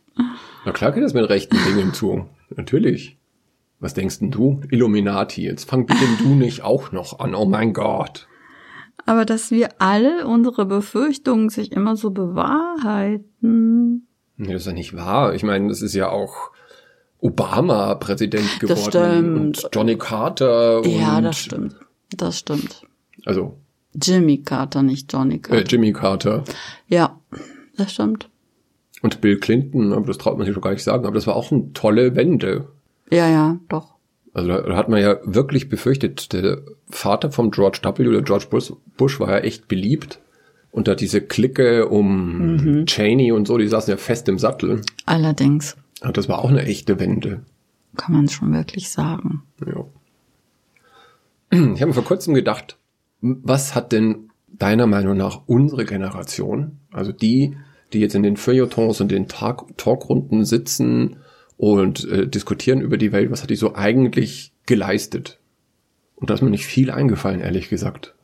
Na 0.65 0.73
klar 0.73 0.93
geht 0.93 1.03
das 1.05 1.15
mit 1.15 1.29
rechten 1.29 1.57
Dingen 1.67 1.93
zu. 1.93 2.27
Natürlich. 2.55 3.19
Was 3.81 3.95
denkst 3.95 4.21
denn 4.21 4.31
du? 4.31 4.61
Illuminati. 4.71 5.43
Jetzt 5.45 5.69
fang 5.69 5.87
bitte 5.87 6.05
du 6.19 6.29
nicht 6.35 6.63
auch 6.63 6.93
noch 6.93 7.19
an. 7.21 7.35
Oh 7.35 7.45
mein 7.47 7.73
Gott. 7.73 8.27
Aber 9.05 9.25
dass 9.25 9.51
wir 9.51 9.69
alle 9.81 10.27
unsere 10.27 10.65
Befürchtungen 10.67 11.51
sich 11.51 11.73
immer 11.73 11.97
so 11.97 12.11
bewahrheiten. 12.11 14.07
Nee, 14.37 14.53
das 14.53 14.63
ist 14.63 14.67
ja 14.67 14.73
nicht 14.73 14.97
wahr. 14.97 15.35
Ich 15.35 15.43
meine, 15.43 15.69
das 15.69 15.83
ist 15.83 15.95
ja 15.95 16.09
auch 16.09 16.51
Obama 17.27 17.95
Präsident 17.97 18.61
geworden 18.61 18.81
stimmt. 18.81 19.39
und 19.65 19.69
Johnny 19.73 19.97
Carter 19.97 20.79
und 20.79 20.87
ja, 20.89 21.21
das 21.21 21.39
stimmt. 21.39 21.77
Das 22.17 22.39
stimmt. 22.39 22.83
also 23.25 23.57
Jimmy 24.01 24.39
Carter, 24.43 24.83
nicht 24.83 25.13
Johnny 25.13 25.37
äh, 25.37 25.39
Carter. 25.39 25.65
Jimmy 25.65 25.93
Carter 25.93 26.45
ja, 26.89 27.19
das 27.77 27.93
stimmt. 27.93 28.29
und 29.03 29.21
Bill 29.21 29.39
Clinton, 29.39 29.93
aber 29.93 30.07
das 30.07 30.19
traut 30.19 30.37
man 30.37 30.47
sich 30.47 30.55
schon 30.55 30.63
gar 30.63 30.71
nicht 30.73 30.85
sagen, 30.85 31.05
aber 31.07 31.15
das 31.15 31.27
war 31.27 31.35
auch 31.37 31.51
eine 31.51 31.73
tolle 31.73 32.15
Wende. 32.17 32.69
Ja, 33.11 33.29
ja, 33.29 33.59
doch. 33.69 33.95
Also 34.35 34.49
da, 34.49 34.61
da 34.61 34.77
hat 34.77 34.89
man 34.89 35.01
ja 35.01 35.17
wirklich 35.25 35.69
befürchtet, 35.69 36.33
der 36.35 36.59
Vater 36.91 37.31
von 37.33 37.51
George 37.51 37.81
W., 37.83 38.05
der 38.11 38.23
George 38.23 38.47
Bush, 38.51 38.73
Bush 38.97 39.19
war 39.19 39.31
ja 39.31 39.39
echt 39.39 39.67
beliebt. 39.69 40.21
Und 40.73 40.89
da 40.89 40.95
diese 40.95 41.23
Clique 41.23 41.89
um 41.89 42.57
Mhm. 42.57 42.85
Cheney 42.87 43.33
und 43.33 43.49
so, 43.49 43.57
die 43.57 43.67
saßen 43.67 43.91
ja 43.93 43.97
fest 43.97 44.29
im 44.29 44.39
Sattel. 44.39 44.83
Allerdings 45.07 45.75
das 46.13 46.29
war 46.29 46.41
auch 46.41 46.51
eine 46.51 46.63
echte 46.63 46.99
Wende. 46.99 47.45
kann 47.97 48.15
man 48.15 48.29
schon 48.29 48.53
wirklich 48.53 48.91
sagen. 48.91 49.43
Ja. 49.65 49.85
Ich 51.51 51.81
habe 51.81 51.87
mir 51.87 51.95
vor 51.95 52.05
kurzem 52.05 52.35
gedacht, 52.35 52.77
was 53.21 53.75
hat 53.75 53.93
denn 53.93 54.31
deiner 54.49 54.87
Meinung 54.87 55.17
nach 55.17 55.43
unsere 55.47 55.85
Generation, 55.85 56.79
also 56.91 57.13
die, 57.13 57.57
die 57.93 58.01
jetzt 58.01 58.15
in 58.15 58.23
den 58.23 58.37
Feuilletons 58.37 59.01
und 59.01 59.11
den 59.11 59.29
Talk 59.29 59.77
Talkrunden 59.77 60.45
sitzen 60.45 61.19
und 61.57 62.07
äh, 62.09 62.27
diskutieren 62.27 62.81
über 62.81 62.99
die 62.99 63.13
Welt, 63.13 63.31
was 63.31 63.43
hat 63.43 63.51
die 63.51 63.57
so 63.57 63.75
eigentlich 63.75 64.53
geleistet? 64.67 65.39
Und 66.17 66.31
da 66.31 66.35
ist 66.35 66.43
mir 66.43 66.51
nicht 66.51 66.67
viel 66.67 66.91
eingefallen, 66.91 67.41
ehrlich 67.41 67.69
gesagt. 67.69 68.16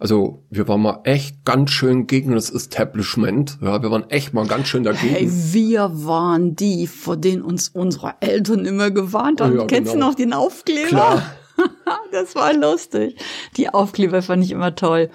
Also, 0.00 0.42
wir 0.50 0.66
waren 0.66 0.80
mal 0.80 1.00
echt 1.04 1.44
ganz 1.44 1.70
schön 1.70 2.06
gegen 2.06 2.32
das 2.32 2.48
Establishment. 2.50 3.58
Ja, 3.60 3.82
wir 3.82 3.90
waren 3.90 4.08
echt 4.08 4.32
mal 4.32 4.46
ganz 4.46 4.66
schön 4.68 4.82
dagegen. 4.82 5.14
Hey, 5.14 5.28
wir 5.30 5.90
waren 6.06 6.56
die, 6.56 6.86
vor 6.86 7.18
denen 7.18 7.42
uns 7.42 7.68
unsere 7.68 8.14
Eltern 8.20 8.64
immer 8.64 8.90
gewarnt 8.90 9.40
haben. 9.42 9.56
Ja, 9.58 9.66
Kennst 9.66 9.92
genau. 9.92 10.06
du 10.06 10.10
noch 10.10 10.14
den 10.16 10.32
Aufkleber? 10.32 10.88
Klar. 10.88 11.22
Das 12.12 12.34
war 12.34 12.54
lustig. 12.54 13.16
Die 13.58 13.68
Aufkleber 13.68 14.22
fand 14.22 14.42
ich 14.42 14.50
immer 14.50 14.74
toll. 14.74 15.10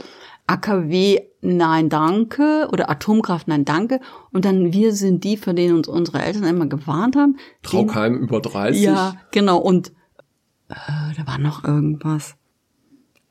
AKW, 0.46 1.20
nein, 1.42 1.90
danke. 1.90 2.68
Oder 2.72 2.90
Atomkraft, 2.92 3.48
nein, 3.48 3.66
danke. 3.66 4.00
Und 4.32 4.46
dann 4.46 4.72
wir 4.72 4.94
sind 4.94 5.24
die, 5.24 5.38
vor 5.38 5.54
denen 5.54 5.76
uns 5.76 5.88
unsere 5.88 6.22
Eltern 6.22 6.44
immer 6.44 6.68
gewarnt 6.68 7.16
haben. 7.16 7.34
Den- 7.34 7.64
Traukheim 7.64 8.16
über 8.20 8.42
30. 8.42 8.80
Ja, 8.84 9.16
genau. 9.32 9.58
Und 9.58 9.90
äh, 10.70 10.76
da 11.18 11.26
war 11.26 11.40
noch 11.40 11.64
irgendwas. 11.64 12.36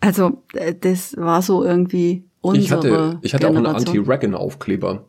Also, 0.04 0.42
äh, 0.52 0.75
das 0.75 1.16
war 1.16 1.40
so 1.40 1.64
irgendwie 1.64 2.25
unsere 2.42 2.62
Ich 2.64 2.73
hatte, 2.73 3.18
ich 3.23 3.34
hatte 3.34 3.49
auch 3.49 3.56
einen. 3.56 3.66
Anti-Reagan-Aufkleber. 3.66 5.06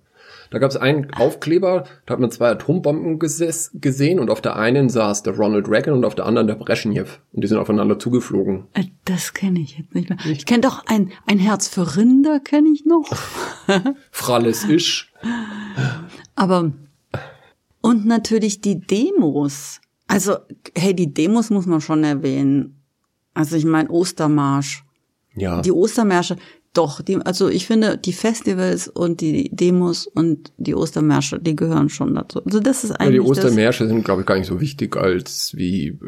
Da 0.51 0.59
gab 0.59 0.69
es 0.69 0.77
einen 0.77 1.11
Aufkleber, 1.13 1.85
da 2.05 2.13
hat 2.13 2.19
man 2.21 2.31
zwei 2.31 2.51
Atombomben 2.51 3.19
gesehen 3.19 4.19
und 4.19 4.29
auf 4.29 4.39
der 4.41 4.55
einen 4.55 4.87
saß 4.89 5.23
der 5.23 5.35
Ronald 5.35 5.67
Reagan 5.67 5.95
und 5.95 6.05
auf 6.05 6.15
der 6.15 6.25
anderen 6.25 6.47
der 6.47 6.55
Brezhnev. 6.55 7.19
Und 7.33 7.43
die 7.43 7.47
sind 7.47 7.57
aufeinander 7.57 7.99
zugeflogen. 7.99 8.67
Äh, 8.73 8.85
Das 9.03 9.33
kenne 9.33 9.59
ich 9.59 9.77
jetzt 9.77 9.93
nicht 9.93 10.09
mehr. 10.09 10.19
Ich 10.23 10.45
kenne 10.45 10.61
doch 10.61 10.85
ein, 10.85 11.11
ein 11.25 11.39
Herz 11.39 11.67
für 11.67 11.97
Rinder, 11.97 12.39
kenne 12.39 12.69
ich 12.69 12.85
noch. 12.85 13.11
Fralles 14.11 14.63
Isch. 14.63 15.11
Aber, 16.35 16.71
und 17.81 18.05
natürlich 18.05 18.61
die 18.61 18.79
Demos. 18.79 19.81
Also, 20.07 20.37
hey, 20.77 20.95
die 20.95 21.13
Demos 21.13 21.49
muss 21.49 21.65
man 21.65 21.81
schon 21.81 22.03
erwähnen. 22.05 22.81
Also, 23.33 23.57
ich 23.57 23.65
meine, 23.65 23.89
Ostermarsch. 23.89 24.84
Ja. 25.35 25.61
Die 25.61 25.71
Ostermärsche, 25.71 26.37
doch, 26.73 27.01
die, 27.01 27.17
also 27.17 27.47
ich 27.47 27.67
finde, 27.67 27.97
die 27.97 28.11
Festivals 28.13 28.87
und 28.89 29.21
die 29.21 29.49
Demos 29.53 30.07
und 30.07 30.51
die 30.57 30.75
Ostermärsche, 30.75 31.39
die 31.39 31.55
gehören 31.55 31.87
schon 31.89 32.15
dazu. 32.15 32.41
Also 32.45 32.59
das 32.59 32.83
ist 32.83 32.89
ja, 32.91 32.95
eigentlich 32.97 33.21
die 33.23 33.29
Ostermärsche 33.29 33.87
sind, 33.87 34.03
glaube 34.03 34.21
ich, 34.21 34.27
gar 34.27 34.37
nicht 34.37 34.47
so 34.47 34.59
wichtig 34.59 34.97
als 34.97 35.53
wie 35.55 35.87
äh, 35.87 35.99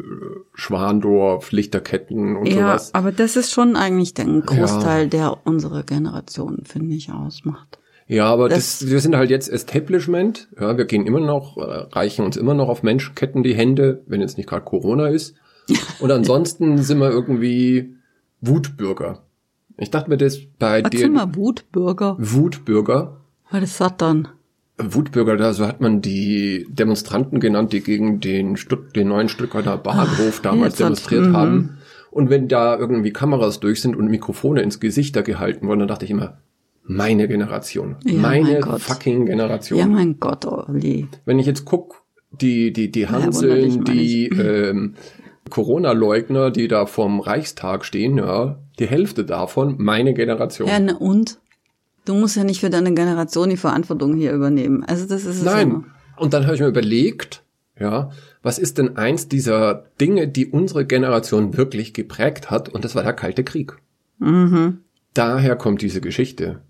Schwandorf, 0.54 1.52
Lichterketten 1.52 2.36
und 2.36 2.46
ja, 2.46 2.54
sowas. 2.54 2.94
aber 2.94 3.12
das 3.12 3.36
ist 3.36 3.52
schon 3.52 3.76
eigentlich 3.76 4.14
der 4.14 4.26
Großteil, 4.26 5.08
der 5.08 5.38
unsere 5.44 5.84
Generation, 5.84 6.62
finde 6.64 6.94
ich, 6.96 7.10
ausmacht. 7.12 7.78
Ja, 8.06 8.26
aber 8.26 8.48
Das- 8.48 8.80
das, 8.80 8.90
wir 8.90 9.00
sind 9.00 9.16
halt 9.16 9.30
jetzt 9.30 9.48
Establishment. 9.48 10.48
Ja, 10.58 10.76
wir 10.76 10.84
gehen 10.86 11.06
immer 11.06 11.20
noch, 11.20 11.56
äh, 11.58 11.60
reichen 11.62 12.24
uns 12.24 12.36
immer 12.36 12.54
noch 12.54 12.68
auf 12.68 12.82
Menschenketten 12.82 13.42
die 13.42 13.54
Hände, 13.54 14.02
wenn 14.06 14.20
jetzt 14.20 14.36
nicht 14.38 14.48
gerade 14.48 14.64
Corona 14.64 15.08
ist. 15.08 15.34
Und 16.00 16.10
ansonsten 16.10 16.78
sind 16.82 16.98
wir 16.98 17.10
irgendwie 17.10 17.94
Wutbürger. 18.40 19.22
Ich 19.76 19.90
dachte 19.90 20.10
mir 20.10 20.16
das 20.16 20.38
bei 20.58 20.80
Erzähl 20.80 21.02
dir. 21.02 21.10
mal 21.10 21.34
Wutbürger. 21.34 22.16
Wutbürger. 22.18 23.20
Was 23.50 23.62
ist 23.62 23.80
das 23.80 23.96
dann? 23.96 24.28
Wutbürger, 24.78 25.36
da 25.36 25.52
so 25.52 25.66
hat 25.66 25.80
man 25.80 26.00
die 26.00 26.66
Demonstranten 26.68 27.40
genannt, 27.40 27.72
die 27.72 27.80
gegen 27.80 28.20
den, 28.20 28.56
Stutt 28.56 28.94
den 28.94 29.08
neuen 29.08 29.28
Stuttgarter 29.28 29.76
Bahnhof 29.76 30.40
damals 30.40 30.74
jetzt 30.74 30.80
hat- 30.80 30.86
demonstriert 30.86 31.26
mhm. 31.26 31.36
haben. 31.36 31.78
Und 32.10 32.30
wenn 32.30 32.48
da 32.48 32.78
irgendwie 32.78 33.12
Kameras 33.12 33.60
durch 33.60 33.80
sind 33.80 33.94
und 33.94 34.08
Mikrofone 34.08 34.62
ins 34.62 34.80
Gesicht 34.80 35.14
da 35.14 35.22
gehalten 35.22 35.66
wurden, 35.66 35.80
dann 35.80 35.88
dachte 35.88 36.04
ich 36.04 36.10
immer, 36.10 36.38
meine 36.84 37.28
Generation. 37.28 37.96
Ja, 38.04 38.14
meine 38.14 38.60
mein 38.60 38.78
fucking 38.78 39.26
Generation. 39.26 39.78
Ja, 39.78 39.86
mein 39.86 40.18
Gott, 40.18 40.46
Olli. 40.46 41.06
Wenn 41.26 41.38
ich 41.38 41.46
jetzt 41.46 41.64
guck, 41.64 42.02
die, 42.30 42.72
die, 42.72 42.90
die 42.90 43.08
Hanseln, 43.08 43.76
mal 43.76 43.84
die 43.84 44.26
ähm, 44.28 44.94
Corona-Leugner, 45.48 46.50
die 46.50 46.68
da 46.68 46.86
vorm 46.86 47.20
Reichstag 47.20 47.84
stehen, 47.84 48.18
ja, 48.18 48.58
die 48.78 48.86
Hälfte 48.86 49.24
davon, 49.24 49.76
meine 49.78 50.14
Generation. 50.14 50.68
Ja, 50.68 50.78
ne, 50.78 50.98
und? 50.98 51.38
Du 52.04 52.14
musst 52.14 52.36
ja 52.36 52.44
nicht 52.44 52.60
für 52.60 52.70
deine 52.70 52.94
Generation 52.94 53.50
die 53.50 53.56
Verantwortung 53.56 54.14
hier 54.14 54.32
übernehmen. 54.32 54.82
Also 54.84 55.06
das 55.06 55.24
ist 55.24 55.36
es 55.36 55.42
Nein. 55.42 55.68
noch. 55.68 55.84
Und 56.16 56.32
dann 56.32 56.44
habe 56.44 56.54
ich 56.54 56.60
mir 56.60 56.68
überlegt, 56.68 57.42
ja, 57.78 58.10
was 58.42 58.58
ist 58.58 58.78
denn 58.78 58.96
eins 58.96 59.28
dieser 59.28 59.84
Dinge, 60.00 60.26
die 60.26 60.46
unsere 60.46 60.86
Generation 60.86 61.56
wirklich 61.56 61.92
geprägt 61.92 62.50
hat? 62.50 62.68
Und 62.68 62.84
das 62.84 62.94
war 62.94 63.02
der 63.02 63.12
Kalte 63.12 63.44
Krieg. 63.44 63.76
Mhm. 64.18 64.78
Daher 65.12 65.56
kommt 65.56 65.82
diese 65.82 66.00
Geschichte. 66.00 66.62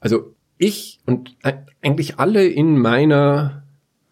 Also 0.00 0.34
ich 0.58 0.98
und 1.06 1.36
eigentlich 1.82 2.18
alle 2.18 2.44
in 2.44 2.78
meiner, 2.78 3.62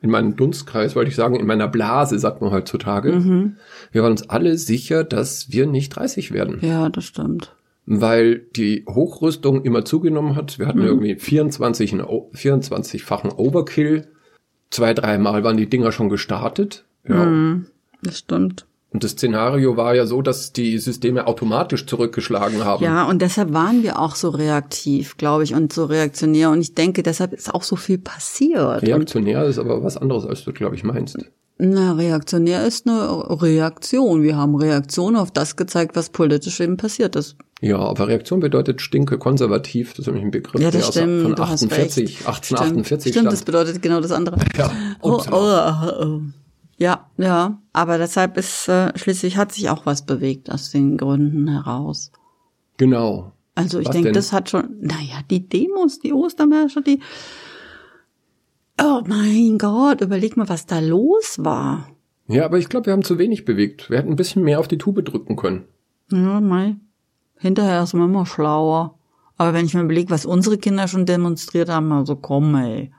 in 0.00 0.10
meinem 0.10 0.36
Dunstkreis, 0.36 0.94
wollte 0.94 1.10
ich 1.10 1.16
sagen, 1.16 1.34
in 1.34 1.46
meiner 1.46 1.66
Blase, 1.68 2.18
sagt 2.18 2.40
man 2.40 2.50
heutzutage, 2.52 3.12
Mhm. 3.12 3.56
wir 3.92 4.02
waren 4.02 4.12
uns 4.12 4.28
alle 4.30 4.56
sicher, 4.56 5.02
dass 5.04 5.50
wir 5.50 5.66
nicht 5.66 5.90
30 5.90 6.32
werden. 6.32 6.58
Ja, 6.62 6.88
das 6.88 7.04
stimmt. 7.04 7.54
Weil 7.84 8.40
die 8.54 8.84
Hochrüstung 8.88 9.64
immer 9.64 9.84
zugenommen 9.84 10.36
hat. 10.36 10.58
Wir 10.58 10.66
Mhm. 10.66 10.68
hatten 10.68 10.82
irgendwie 10.82 11.14
24, 11.16 11.92
einen 11.92 12.02
O- 12.04 12.30
24-fachen 12.34 13.32
Overkill. 13.32 14.06
Zwei, 14.70 14.92
dreimal 14.94 15.42
waren 15.42 15.56
die 15.56 15.68
Dinger 15.68 15.90
schon 15.90 16.10
gestartet. 16.10 16.84
Ja. 17.08 17.24
Mhm. 17.24 17.66
Das 18.02 18.18
stimmt. 18.18 18.66
Und 18.90 19.04
das 19.04 19.10
Szenario 19.12 19.76
war 19.76 19.94
ja 19.94 20.06
so, 20.06 20.22
dass 20.22 20.52
die 20.54 20.78
Systeme 20.78 21.26
automatisch 21.26 21.84
zurückgeschlagen 21.86 22.64
haben. 22.64 22.82
Ja, 22.82 23.04
und 23.06 23.20
deshalb 23.20 23.52
waren 23.52 23.82
wir 23.82 23.98
auch 23.98 24.14
so 24.14 24.30
reaktiv, 24.30 25.18
glaube 25.18 25.44
ich, 25.44 25.54
und 25.54 25.72
so 25.72 25.84
reaktionär. 25.84 26.50
Und 26.50 26.60
ich 26.62 26.74
denke, 26.74 27.02
deshalb 27.02 27.34
ist 27.34 27.54
auch 27.54 27.62
so 27.62 27.76
viel 27.76 27.98
passiert. 27.98 28.82
Und, 28.82 28.88
Reaktionär 28.88 29.44
ist 29.44 29.58
aber 29.58 29.82
was 29.84 29.98
anderes, 29.98 30.24
als 30.24 30.42
du, 30.44 30.52
glaube 30.54 30.74
ich, 30.74 30.84
meinst. 30.84 31.18
na, 31.58 31.92
reaktionär 31.92 32.64
ist 32.66 32.86
eine 32.88 33.24
Reaktion. 33.42 34.22
Wir 34.22 34.36
haben 34.36 34.54
Reaktion 34.54 35.16
auf 35.16 35.30
das 35.32 35.56
gezeigt, 35.56 35.94
was 35.94 36.08
politisch 36.08 36.58
eben 36.60 36.78
passiert 36.78 37.14
ist. 37.14 37.36
Ja, 37.60 37.78
aber 37.78 38.06
Reaktion 38.08 38.40
bedeutet 38.40 38.80
stinke 38.80 39.18
konservativ. 39.18 39.90
Das 39.90 40.00
ist 40.00 40.06
nämlich 40.06 40.24
ein 40.24 40.30
Begriff, 40.30 40.62
Ja, 40.62 40.70
der 40.70 40.80
das 40.80 40.90
stimmt. 40.90 41.22
von 41.24 41.34
du 41.34 41.42
hast 41.42 41.64
48, 41.64 42.04
recht. 42.20 42.26
1848 42.28 43.12
Stimmt, 43.12 43.26
das 43.26 43.34
stammt. 43.40 43.46
bedeutet 43.46 43.82
genau 43.82 44.00
das 44.00 44.12
andere. 44.12 44.38
Ja, 44.56 44.70
Oh, 45.02 45.14
upsala. 45.16 45.96
oh, 46.00 46.04
oh. 46.04 46.20
Ja, 46.78 47.10
ja, 47.16 47.60
aber 47.72 47.98
deshalb 47.98 48.36
ist 48.36 48.68
äh, 48.68 48.96
schließlich 48.96 49.36
hat 49.36 49.52
sich 49.52 49.68
auch 49.68 49.84
was 49.84 50.06
bewegt 50.06 50.50
aus 50.50 50.70
den 50.70 50.96
Gründen 50.96 51.48
heraus. 51.48 52.12
Genau. 52.76 53.32
Also 53.56 53.80
ich 53.80 53.88
denke, 53.88 54.12
das 54.12 54.32
hat 54.32 54.48
schon, 54.48 54.78
naja, 54.80 55.18
die 55.28 55.48
Demos, 55.48 55.98
die 55.98 56.12
Ostermärsche, 56.12 56.80
die, 56.80 57.00
oh 58.80 59.02
mein 59.04 59.58
Gott, 59.58 60.00
überleg 60.00 60.36
mal, 60.36 60.48
was 60.48 60.66
da 60.66 60.78
los 60.78 61.38
war. 61.38 61.88
Ja, 62.28 62.44
aber 62.44 62.58
ich 62.58 62.68
glaube, 62.68 62.86
wir 62.86 62.92
haben 62.92 63.02
zu 63.02 63.18
wenig 63.18 63.44
bewegt. 63.44 63.90
Wir 63.90 63.98
hätten 63.98 64.10
ein 64.10 64.16
bisschen 64.16 64.44
mehr 64.44 64.60
auf 64.60 64.68
die 64.68 64.78
Tube 64.78 65.04
drücken 65.04 65.34
können. 65.34 65.64
Ja, 66.12 66.40
mei. 66.40 66.76
Hinterher 67.36 67.82
ist 67.82 67.94
man 67.94 68.10
immer 68.10 68.26
schlauer. 68.26 68.98
Aber 69.36 69.54
wenn 69.54 69.66
ich 69.66 69.74
mir 69.74 69.82
überlege, 69.82 70.10
was 70.10 70.26
unsere 70.26 70.58
Kinder 70.58 70.86
schon 70.86 71.06
demonstriert 71.06 71.68
haben, 71.68 71.90
also 71.90 72.14
komm, 72.14 72.54
ey. 72.54 72.92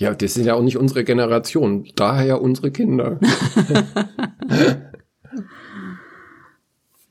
Ja, 0.00 0.14
das 0.14 0.38
ist 0.38 0.46
ja 0.46 0.54
auch 0.54 0.62
nicht 0.62 0.78
unsere 0.78 1.04
Generation. 1.04 1.86
Daher 1.94 2.40
unsere 2.40 2.70
Kinder. 2.70 3.20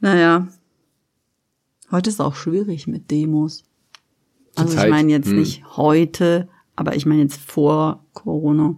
Naja. 0.01 0.47
Heute 1.91 2.09
ist 2.09 2.21
auch 2.21 2.35
schwierig 2.35 2.87
mit 2.87 3.11
Demos. 3.11 3.65
Also 4.55 4.71
ich 4.71 4.79
Zeit, 4.79 4.89
meine 4.89 5.11
jetzt 5.11 5.27
hm. 5.27 5.39
nicht 5.39 5.75
heute, 5.75 6.47
aber 6.77 6.95
ich 6.95 7.05
meine 7.05 7.23
jetzt 7.23 7.41
vor 7.41 8.05
Corona. 8.13 8.77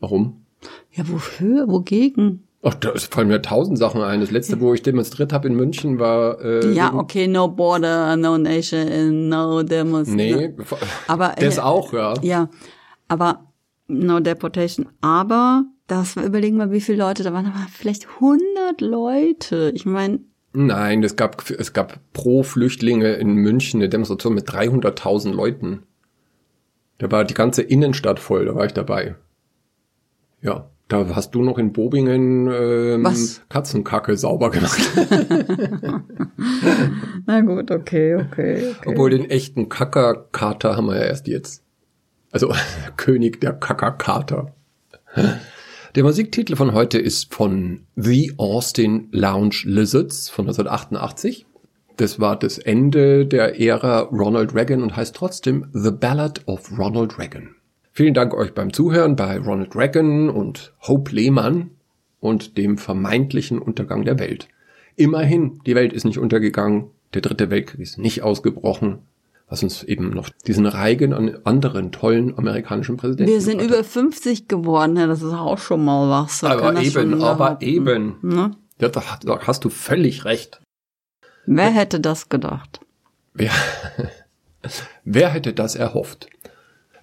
Warum? 0.00 0.46
Ja, 0.92 1.06
wofür? 1.06 1.68
Wogegen? 1.68 2.44
Ach, 2.62 2.72
da 2.72 2.94
fallen 2.94 3.28
mir 3.28 3.42
tausend 3.42 3.76
Sachen 3.76 4.00
ein. 4.00 4.20
Das 4.20 4.30
letzte, 4.30 4.58
wo 4.62 4.72
ich 4.72 4.82
demonstriert 4.82 5.34
habe 5.34 5.48
in 5.48 5.54
München, 5.54 5.98
war 5.98 6.40
äh, 6.40 6.72
Ja, 6.72 6.94
okay, 6.94 7.28
no 7.28 7.48
border, 7.48 8.16
no 8.16 8.38
nation, 8.38 9.28
no 9.28 9.62
demos. 9.62 10.08
Nee, 10.08 10.54
Aber 11.08 11.34
das 11.38 11.58
äh, 11.58 11.60
auch, 11.60 11.92
ja. 11.92 12.14
Ja, 12.22 12.48
aber 13.06 13.43
no 13.88 14.20
deportation. 14.20 14.88
Aber 15.00 15.64
das 15.86 16.16
überlegen 16.16 16.56
wir, 16.56 16.70
wie 16.70 16.80
viele 16.80 16.98
Leute 16.98 17.22
da 17.22 17.32
waren. 17.32 17.44
Da 17.44 17.54
waren 17.54 17.68
vielleicht 17.68 18.06
100 18.20 18.80
Leute. 18.80 19.72
Ich 19.74 19.86
meine, 19.86 20.20
Nein, 20.56 21.02
es 21.02 21.16
gab, 21.16 21.50
es 21.50 21.72
gab 21.72 21.98
pro 22.12 22.44
Flüchtlinge 22.44 23.14
in 23.14 23.34
München 23.34 23.80
eine 23.80 23.88
Demonstration 23.88 24.34
mit 24.34 24.48
300.000 24.48 25.32
Leuten. 25.32 25.82
Da 26.98 27.10
war 27.10 27.24
die 27.24 27.34
ganze 27.34 27.62
Innenstadt 27.62 28.20
voll, 28.20 28.44
da 28.44 28.54
war 28.54 28.64
ich 28.64 28.72
dabei. 28.72 29.16
Ja, 30.42 30.70
da 30.86 31.12
hast 31.12 31.34
du 31.34 31.42
noch 31.42 31.58
in 31.58 31.72
Bobingen 31.72 32.46
ähm, 32.46 33.02
Was? 33.02 33.42
Katzenkacke 33.48 34.16
sauber 34.16 34.50
gemacht. 34.50 34.78
na 37.26 37.40
gut, 37.40 37.72
okay, 37.72 38.14
okay, 38.14 38.74
okay. 38.78 38.86
Obwohl 38.86 39.10
den 39.10 39.28
echten 39.28 39.68
Kackerkater 39.68 40.76
haben 40.76 40.86
wir 40.86 40.94
ja 40.96 41.06
erst 41.06 41.26
jetzt. 41.26 41.63
Also 42.34 42.52
König 42.96 43.40
der 43.40 43.52
Kackerkater. 43.52 44.52
Der 45.94 46.02
Musiktitel 46.02 46.56
von 46.56 46.72
heute 46.72 46.98
ist 46.98 47.32
von 47.32 47.86
The 47.94 48.34
Austin 48.38 49.06
Lounge 49.12 49.62
Lizards 49.62 50.28
von 50.30 50.46
1988. 50.46 51.46
Das 51.96 52.18
war 52.18 52.36
das 52.36 52.58
Ende 52.58 53.24
der 53.24 53.60
Ära 53.60 54.00
Ronald 54.00 54.52
Reagan 54.52 54.82
und 54.82 54.96
heißt 54.96 55.14
trotzdem 55.14 55.68
The 55.72 55.92
Ballad 55.92 56.42
of 56.48 56.76
Ronald 56.76 57.20
Reagan. 57.20 57.54
Vielen 57.92 58.14
Dank 58.14 58.34
euch 58.34 58.52
beim 58.52 58.72
Zuhören 58.72 59.14
bei 59.14 59.38
Ronald 59.38 59.76
Reagan 59.76 60.28
und 60.28 60.72
Hope 60.80 61.14
Lehmann 61.14 61.70
und 62.18 62.58
dem 62.58 62.78
vermeintlichen 62.78 63.60
Untergang 63.60 64.04
der 64.04 64.18
Welt. 64.18 64.48
Immerhin, 64.96 65.60
die 65.66 65.76
Welt 65.76 65.92
ist 65.92 66.04
nicht 66.04 66.18
untergegangen, 66.18 66.90
der 67.14 67.22
dritte 67.22 67.50
Weltkrieg 67.50 67.78
ist 67.78 67.98
nicht 67.98 68.22
ausgebrochen, 68.22 68.98
was 69.54 69.62
uns 69.62 69.84
eben 69.84 70.10
noch 70.10 70.30
diesen 70.48 70.66
Reigen 70.66 71.12
an 71.12 71.38
anderen 71.44 71.92
tollen 71.92 72.36
amerikanischen 72.36 72.96
Präsidenten 72.96 73.30
Wir 73.30 73.40
sind 73.40 73.58
gebracht 73.58 73.70
hat. 73.70 73.78
über 73.78 73.88
50 73.88 74.48
geworden, 74.48 74.96
ja, 74.96 75.06
das 75.06 75.22
ist 75.22 75.32
auch 75.32 75.58
schon 75.58 75.84
mal 75.84 76.10
was. 76.10 76.40
so 76.40 76.48
Aber 76.48 76.76
eben, 76.82 77.22
aber 77.22 77.36
behaupten. 77.36 77.64
eben. 77.64 78.16
Ne? 78.22 78.50
Ja, 78.80 78.88
da, 78.88 79.02
da 79.22 79.38
hast 79.46 79.64
du 79.64 79.68
völlig 79.70 80.24
recht. 80.24 80.60
Wer 81.46 81.70
hätte 81.70 82.00
das 82.00 82.28
gedacht? 82.28 82.80
Wer, 83.32 83.52
wer 85.04 85.28
hätte 85.28 85.52
das 85.52 85.76
erhofft? 85.76 86.26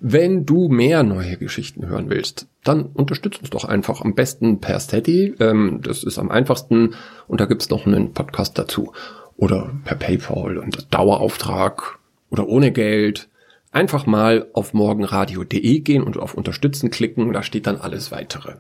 Wenn 0.02 0.46
du 0.46 0.68
mehr 0.68 1.04
neue 1.04 1.38
Geschichten 1.38 1.88
hören 1.88 2.10
willst, 2.10 2.48
dann 2.66 2.88
unterstütz 2.88 3.38
uns 3.38 3.50
doch 3.52 3.64
einfach 3.64 4.02
am 4.02 4.14
besten 4.14 4.60
per 4.60 4.80
Steady. 4.82 5.36
Ähm, 5.40 5.80
das 5.84 6.04
ist 6.04 6.18
am 6.20 6.32
einfachsten 6.32 6.96
und 7.30 7.40
da 7.40 7.46
gibt's 7.46 7.70
noch 7.70 7.86
einen 7.86 8.12
Podcast 8.12 8.58
dazu. 8.58 8.92
Oder 9.38 9.72
per 9.86 9.96
PayPal 9.96 10.58
und 10.58 10.94
Dauerauftrag 10.94 12.00
oder 12.32 12.48
ohne 12.48 12.72
Geld. 12.72 13.30
Einfach 13.72 14.08
mal 14.08 14.48
auf 14.54 14.74
morgenradio.de 14.74 15.80
gehen 15.80 16.04
und 16.04 16.18
auf 16.18 16.34
Unterstützen 16.34 16.90
klicken, 16.90 17.32
da 17.32 17.44
steht 17.44 17.68
dann 17.68 17.78
alles 17.78 18.12
weitere. 18.12 18.56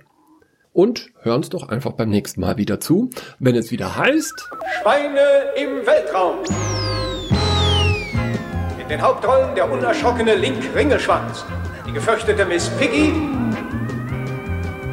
Und 0.74 1.10
hör 1.22 1.36
uns 1.36 1.50
doch 1.50 1.68
einfach 1.68 1.94
beim 1.94 2.10
nächsten 2.10 2.40
Mal 2.40 2.58
wieder 2.58 2.80
zu, 2.80 3.10
wenn 3.40 3.56
es 3.56 3.72
wieder 3.72 3.98
heißt. 3.98 4.50
Schweine 4.80 5.20
im 5.58 5.86
Weltraum. 5.86 6.36
In 8.82 8.88
den 8.88 9.02
Hauptrollen 9.02 9.54
der 9.56 9.70
unerschrockene 9.70 10.36
Link 10.36 10.64
Ringelschwanz, 10.74 11.44
die 11.88 11.92
gefürchtete 11.92 12.46
Miss 12.46 12.70
Piggy 12.78 13.12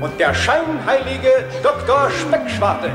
und 0.00 0.18
der 0.18 0.34
scheinheilige 0.34 1.30
Dr. 1.62 2.10
Speckschwarte. 2.10 2.90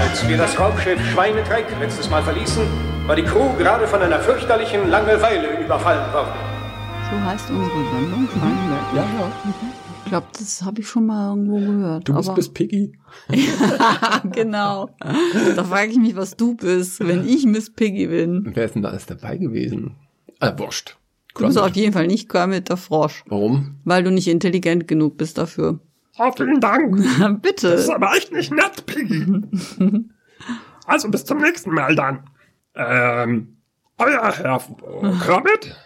Als 0.00 0.26
wir 0.26 0.38
das 0.38 0.58
Raumschiff 0.58 0.98
Schweinetreck 1.12 1.66
letztes 1.78 2.08
Mal 2.08 2.22
verließen, 2.22 2.62
war 3.06 3.14
die 3.16 3.22
Crew 3.22 3.52
gerade 3.58 3.86
von 3.86 4.00
einer 4.00 4.18
fürchterlichen 4.18 4.88
Langeweile 4.88 5.62
überfallen 5.62 6.10
worden. 6.14 6.32
So 7.10 7.20
heißt 7.20 7.50
unsere 7.50 7.84
Sendung. 7.92 8.28
Ja, 8.96 9.02
ja. 9.02 9.32
Ich 10.04 10.10
glaube, 10.10 10.26
das 10.38 10.62
habe 10.62 10.80
ich 10.80 10.88
schon 10.88 11.04
mal 11.04 11.28
irgendwo 11.28 11.58
gehört. 11.58 12.08
Du 12.08 12.14
bist 12.14 12.28
aber, 12.30 12.36
bis 12.36 12.48
Piggy. 12.48 12.98
genau. 14.32 14.88
Da 15.54 15.64
frage 15.64 15.90
ich 15.90 15.98
mich, 15.98 16.16
was 16.16 16.34
du 16.34 16.56
bist, 16.56 17.06
wenn 17.06 17.28
ich 17.28 17.44
Miss 17.44 17.70
Piggy 17.70 18.06
bin. 18.06 18.50
Wer 18.54 18.64
ist 18.64 18.74
denn 18.74 18.82
da 18.82 18.88
alles 18.88 19.04
dabei 19.04 19.36
gewesen? 19.36 19.96
Ah, 20.40 20.52
wurscht. 20.56 20.96
Du 21.34 21.46
bist 21.46 21.58
auf 21.58 21.76
jeden 21.76 21.92
Fall 21.92 22.06
nicht 22.06 22.28
Kermit 22.28 22.70
der 22.70 22.78
Frosch, 22.78 23.22
Warum? 23.28 23.76
weil 23.84 24.02
du 24.02 24.10
nicht 24.10 24.28
intelligent 24.28 24.88
genug 24.88 25.18
bist 25.18 25.36
dafür. 25.38 25.78
Oh, 26.18 26.32
vielen 26.36 26.60
Dank. 26.60 26.96
Bitte. 27.42 27.70
Das 27.70 27.82
ist 27.82 27.90
aber 27.90 28.12
echt 28.16 28.32
nicht 28.32 28.52
nett, 28.52 28.86
Piggy. 28.86 29.42
Also 30.86 31.08
bis 31.08 31.24
zum 31.24 31.38
nächsten 31.38 31.72
Mal 31.72 31.94
dann. 31.94 32.24
Ähm, 32.74 33.58
euer 33.98 34.32
Herr 34.32 34.60
Krabbit. 35.20 35.76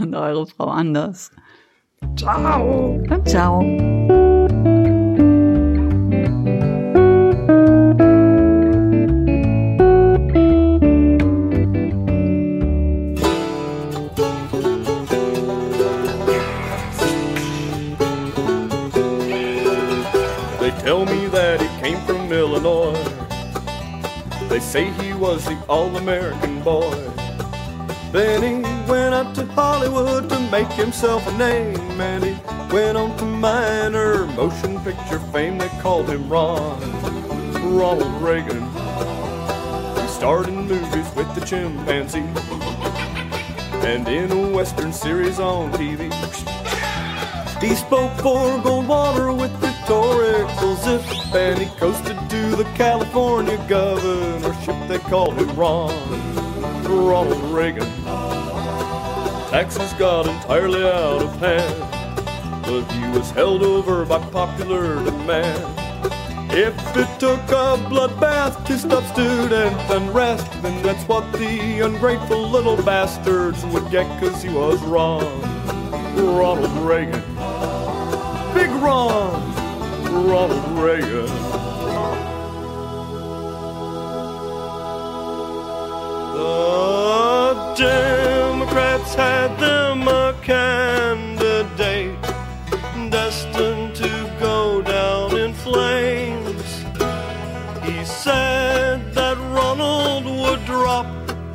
Und 0.00 0.14
eure 0.14 0.46
Frau 0.46 0.68
anders. 0.68 1.30
Ciao. 2.16 2.98
Und 3.10 3.28
ciao. 3.28 4.33
Say 24.74 24.90
he 25.04 25.12
was 25.12 25.44
the 25.44 25.56
all-American 25.68 26.60
boy. 26.64 26.90
Then 28.10 28.42
he 28.42 28.90
went 28.90 29.14
up 29.14 29.32
to 29.34 29.46
Hollywood 29.52 30.28
to 30.30 30.40
make 30.50 30.66
himself 30.72 31.24
a 31.28 31.38
name, 31.38 32.00
and 32.00 32.24
he 32.24 32.32
went 32.74 32.98
on 32.98 33.16
to 33.18 33.24
minor 33.24 34.26
motion 34.26 34.80
picture 34.80 35.20
fame. 35.32 35.58
They 35.58 35.68
called 35.80 36.10
him 36.10 36.28
Ron, 36.28 36.80
Ronald 37.72 38.20
Reagan. 38.20 38.64
He 40.02 40.08
starred 40.08 40.48
in 40.48 40.66
movies 40.66 41.08
with 41.14 41.32
the 41.36 41.42
chimpanzee, 41.46 42.26
and 43.86 44.08
in 44.08 44.32
a 44.32 44.50
western 44.50 44.92
series 44.92 45.38
on 45.38 45.70
TV. 45.74 46.10
He 47.62 47.76
spoke 47.76 48.10
for 48.16 48.58
Goldwater 48.66 49.30
with 49.40 49.52
rhetorical 49.62 50.74
zip, 50.74 51.23
and 51.34 51.58
he 51.58 51.66
coasted 51.76 52.18
to 52.30 52.56
the 52.56 52.64
California 52.76 53.56
governorship. 53.68 54.76
They 54.88 54.98
called 54.98 55.34
him 55.34 55.54
Ron, 55.56 55.92
Ronald 56.84 57.42
Reagan. 57.52 57.90
Taxes 59.50 59.92
got 59.94 60.26
entirely 60.26 60.84
out 60.84 61.22
of 61.22 61.36
hand, 61.38 61.80
but 62.62 62.82
he 62.92 63.18
was 63.18 63.30
held 63.30 63.62
over 63.62 64.04
by 64.04 64.18
popular 64.30 65.02
demand. 65.04 65.80
If 66.52 66.76
it 66.96 67.08
took 67.18 67.40
a 67.50 67.76
bloodbath 67.90 68.64
to 68.66 68.78
stop 68.78 69.02
student 69.12 69.76
unrest, 69.90 70.50
then 70.62 70.80
that's 70.84 71.02
what 71.08 71.32
the 71.32 71.80
ungrateful 71.80 72.48
little 72.48 72.76
bastards 72.76 73.64
would 73.66 73.90
get, 73.90 74.06
cause 74.20 74.40
he 74.40 74.50
was 74.50 74.80
Ron, 74.82 75.24
Ronald 76.16 76.70
Reagan. 76.86 77.22
Big 78.54 78.70
Ron, 78.70 79.54
Ronald 80.28 80.78
Reagan. 80.78 81.13
The 86.44 87.74
Democrats 87.78 89.14
had 89.14 89.56
them 89.58 90.06
a 90.06 90.34
candidate 90.42 92.20
destined 93.10 93.94
to 93.96 94.10
go 94.38 94.82
down 94.82 95.38
in 95.38 95.54
flames. 95.54 96.82
He 97.88 98.04
said 98.04 99.14
that 99.14 99.38
Ronald 99.56 100.26
would 100.26 100.62
drop 100.66 101.06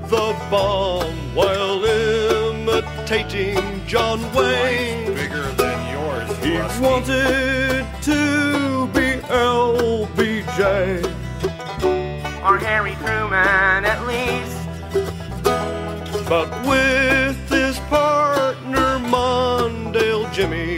the 0.10 0.36
bomb 0.50 1.14
while 1.36 1.86
imitating 1.86 3.86
John 3.86 4.20
Wayne. 4.34 5.14
Bigger 5.14 5.52
than 5.52 5.80
yours, 5.94 6.32
He 6.44 6.58
wanted 6.84 7.86
to 8.10 8.88
be 8.88 9.22
LBJ. 9.30 11.06
or 12.44 12.58
Harry 12.58 12.96
Truman 12.96 13.86
at 13.86 14.08
least. 14.08 14.59
But 16.30 16.52
with 16.68 17.50
his 17.50 17.80
partner 17.90 19.00
Mondale 19.00 20.32
Jimmy, 20.32 20.78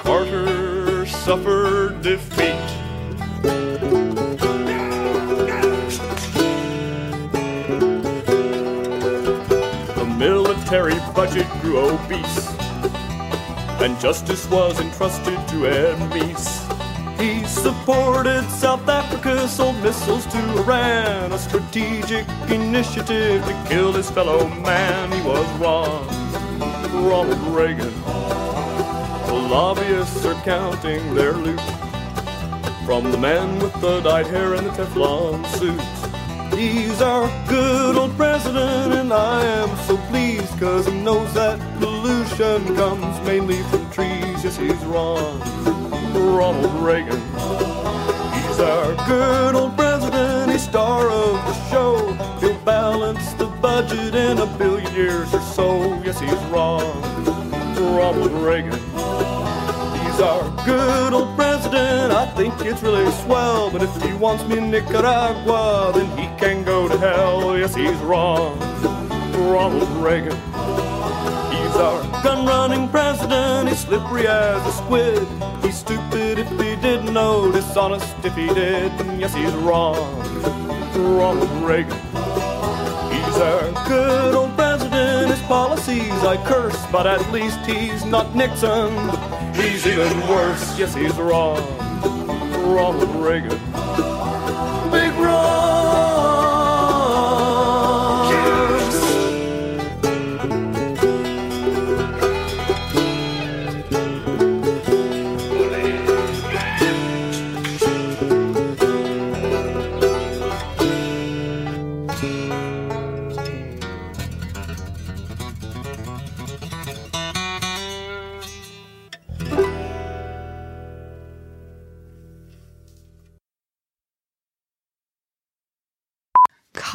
Carter 0.00 1.06
suffered 1.06 2.02
defeat. 2.02 2.52
The 9.94 10.04
military 10.18 10.98
budget 11.14 11.48
grew 11.62 11.78
obese, 11.78 12.46
and 13.80 13.98
justice 13.98 14.46
was 14.50 14.78
entrusted 14.78 15.38
to. 15.48 15.64
He 16.12 16.65
supported 17.66 18.48
South 18.48 18.88
Africa, 18.88 19.48
sold 19.48 19.74
missiles 19.82 20.24
to 20.26 20.38
Iran, 20.60 21.32
a 21.32 21.38
strategic 21.38 22.24
initiative 22.48 23.44
to 23.44 23.64
kill 23.68 23.92
his 23.92 24.08
fellow 24.08 24.46
man. 24.46 25.10
He 25.10 25.20
was 25.22 25.48
wrong. 25.58 26.06
Ronald 27.08 27.42
Reagan. 27.48 27.92
The 29.26 29.48
lobbyists 29.50 30.24
are 30.24 30.40
counting 30.44 31.02
their 31.16 31.32
loot 31.32 31.60
from 32.84 33.10
the 33.10 33.18
man 33.18 33.58
with 33.58 33.74
the 33.80 34.00
dyed 34.00 34.28
hair 34.28 34.54
and 34.54 34.64
the 34.64 34.70
Teflon 34.70 35.44
suit. 35.58 36.56
He's 36.56 37.02
our 37.02 37.26
good 37.48 37.96
old 37.96 38.16
president, 38.16 38.94
and 38.94 39.12
I 39.12 39.44
am 39.44 39.76
so 39.88 39.96
pleased, 40.08 40.56
cause 40.60 40.86
he 40.86 40.94
knows 41.00 41.34
that 41.34 41.58
pollution 41.80 42.76
comes 42.76 43.26
mainly 43.26 43.60
from 43.64 43.90
trees. 43.90 44.44
Yes, 44.44 44.56
he's 44.56 44.84
wrong. 44.84 45.40
Ronald 46.14 46.72
Reagan. 46.80 47.35
He's 48.56 48.64
our 48.64 48.94
good 49.06 49.54
old 49.54 49.76
president, 49.76 50.50
he's 50.50 50.62
star 50.62 51.10
of 51.10 51.34
the 51.44 51.52
show. 51.68 52.14
He'll 52.40 52.58
balance 52.60 53.34
the 53.34 53.48
budget 53.60 54.14
in 54.14 54.38
a 54.38 54.46
billion 54.46 54.94
years 54.94 55.34
or 55.34 55.42
so. 55.42 56.02
Yes, 56.02 56.18
he's 56.18 56.32
Ron, 56.50 56.80
Ronald 57.76 58.32
Reagan. 58.32 58.72
He's 58.72 60.20
our 60.22 60.64
good 60.64 61.12
old 61.12 61.36
president. 61.36 62.14
I 62.14 62.32
think 62.34 62.54
it's 62.62 62.82
really 62.82 63.12
swell. 63.24 63.70
But 63.70 63.82
if 63.82 63.94
he 64.02 64.14
wants 64.14 64.42
me 64.48 64.56
in 64.56 64.70
Nicaragua, 64.70 65.92
then 65.94 66.06
he 66.16 66.24
can 66.40 66.64
go 66.64 66.88
to 66.88 66.96
hell. 66.96 67.58
Yes, 67.58 67.74
he's 67.74 67.98
wrong. 67.98 68.58
Ronald 69.52 69.86
Reagan. 70.02 70.32
He's 71.52 71.76
our 71.76 72.02
gun 72.22 72.46
running 72.46 72.88
president. 72.88 73.68
He's 73.68 73.80
slippery 73.80 74.26
as 74.26 74.66
a 74.66 74.72
squid. 74.72 75.28
He's 75.62 75.76
stupid 75.76 76.38
if 76.38 76.48
he 76.58 76.75
didn't 76.86 77.12
know, 77.12 77.50
dishonest 77.50 78.14
if 78.24 78.36
he 78.36 78.46
did. 78.46 78.92
And 79.00 79.20
yes, 79.20 79.34
he's 79.34 79.52
wrong. 79.54 79.96
Ronald 80.94 81.50
Reagan. 81.68 81.98
He's 83.12 83.36
our 83.38 83.88
good 83.88 84.34
old 84.36 84.54
president. 84.54 85.30
His 85.30 85.42
policies 85.42 86.12
I 86.22 86.36
curse, 86.46 86.80
but 86.92 87.08
at 87.08 87.28
least 87.32 87.58
he's 87.66 88.04
not 88.04 88.36
Nixon. 88.36 88.92
He's 89.56 89.84
even 89.84 90.20
worse. 90.28 90.78
Yes, 90.78 90.94
he's 90.94 91.16
wrong. 91.16 91.60
Ronald 92.72 93.16
Reagan. 93.16 93.65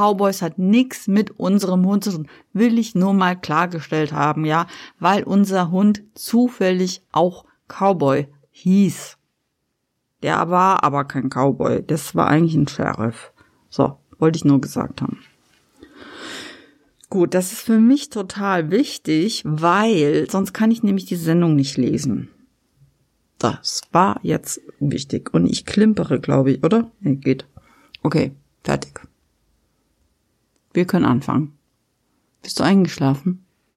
Cowboys 0.02 0.42
hat 0.42 0.58
nix 0.58 1.08
mit 1.08 1.40
unserem 1.40 1.86
Hund 1.86 2.04
zu 2.04 2.12
tun. 2.12 2.28
Will 2.54 2.80
ich 2.80 2.96
nur 2.96 3.14
mal 3.14 3.40
klargestellt 3.40 4.14
haben, 4.14 4.46
ja, 4.46 4.66
weil 5.00 5.24
unser 5.24 5.70
Hund 5.70 6.04
zufällig 6.16 7.04
auch 7.12 7.46
Cowboy 7.68 8.28
hieß. 8.50 9.18
Der 10.24 10.50
war 10.50 10.84
aber 10.84 11.06
kein 11.06 11.30
Cowboy, 11.30 11.84
das 11.86 12.16
war 12.16 12.28
eigentlich 12.28 12.56
ein 12.56 12.68
Sheriff. 12.68 13.32
So, 13.70 13.98
wollte 14.18 14.38
ich 14.38 14.46
nur 14.46 14.60
gesagt 14.60 15.02
haben. 15.02 15.20
Gut, 17.10 17.34
das 17.36 17.52
ist 17.52 17.62
für 17.62 17.80
mich 17.80 18.10
total 18.10 18.72
wichtig, 18.72 19.44
weil 19.46 20.28
sonst 20.32 20.54
kann 20.54 20.72
ich 20.72 20.82
nämlich 20.82 21.06
die 21.06 21.16
Sendung 21.16 21.56
nicht 21.56 21.78
lesen. 21.78 22.30
Das 23.38 23.82
war 23.92 24.20
jetzt 24.24 24.62
wichtig. 24.80 25.34
Und 25.34 25.46
ich 25.46 25.66
klimpere, 25.66 26.20
glaube 26.20 26.52
ich, 26.52 26.64
oder? 26.64 26.90
Nee, 27.02 27.16
geht. 27.16 27.46
Okay, 28.02 28.32
fertig. 28.64 29.02
Wir 30.74 30.86
können 30.86 31.06
anfangen. 31.06 31.58
Bist 32.42 32.60
du 32.60 32.64
eingeschlafen? 32.64 33.46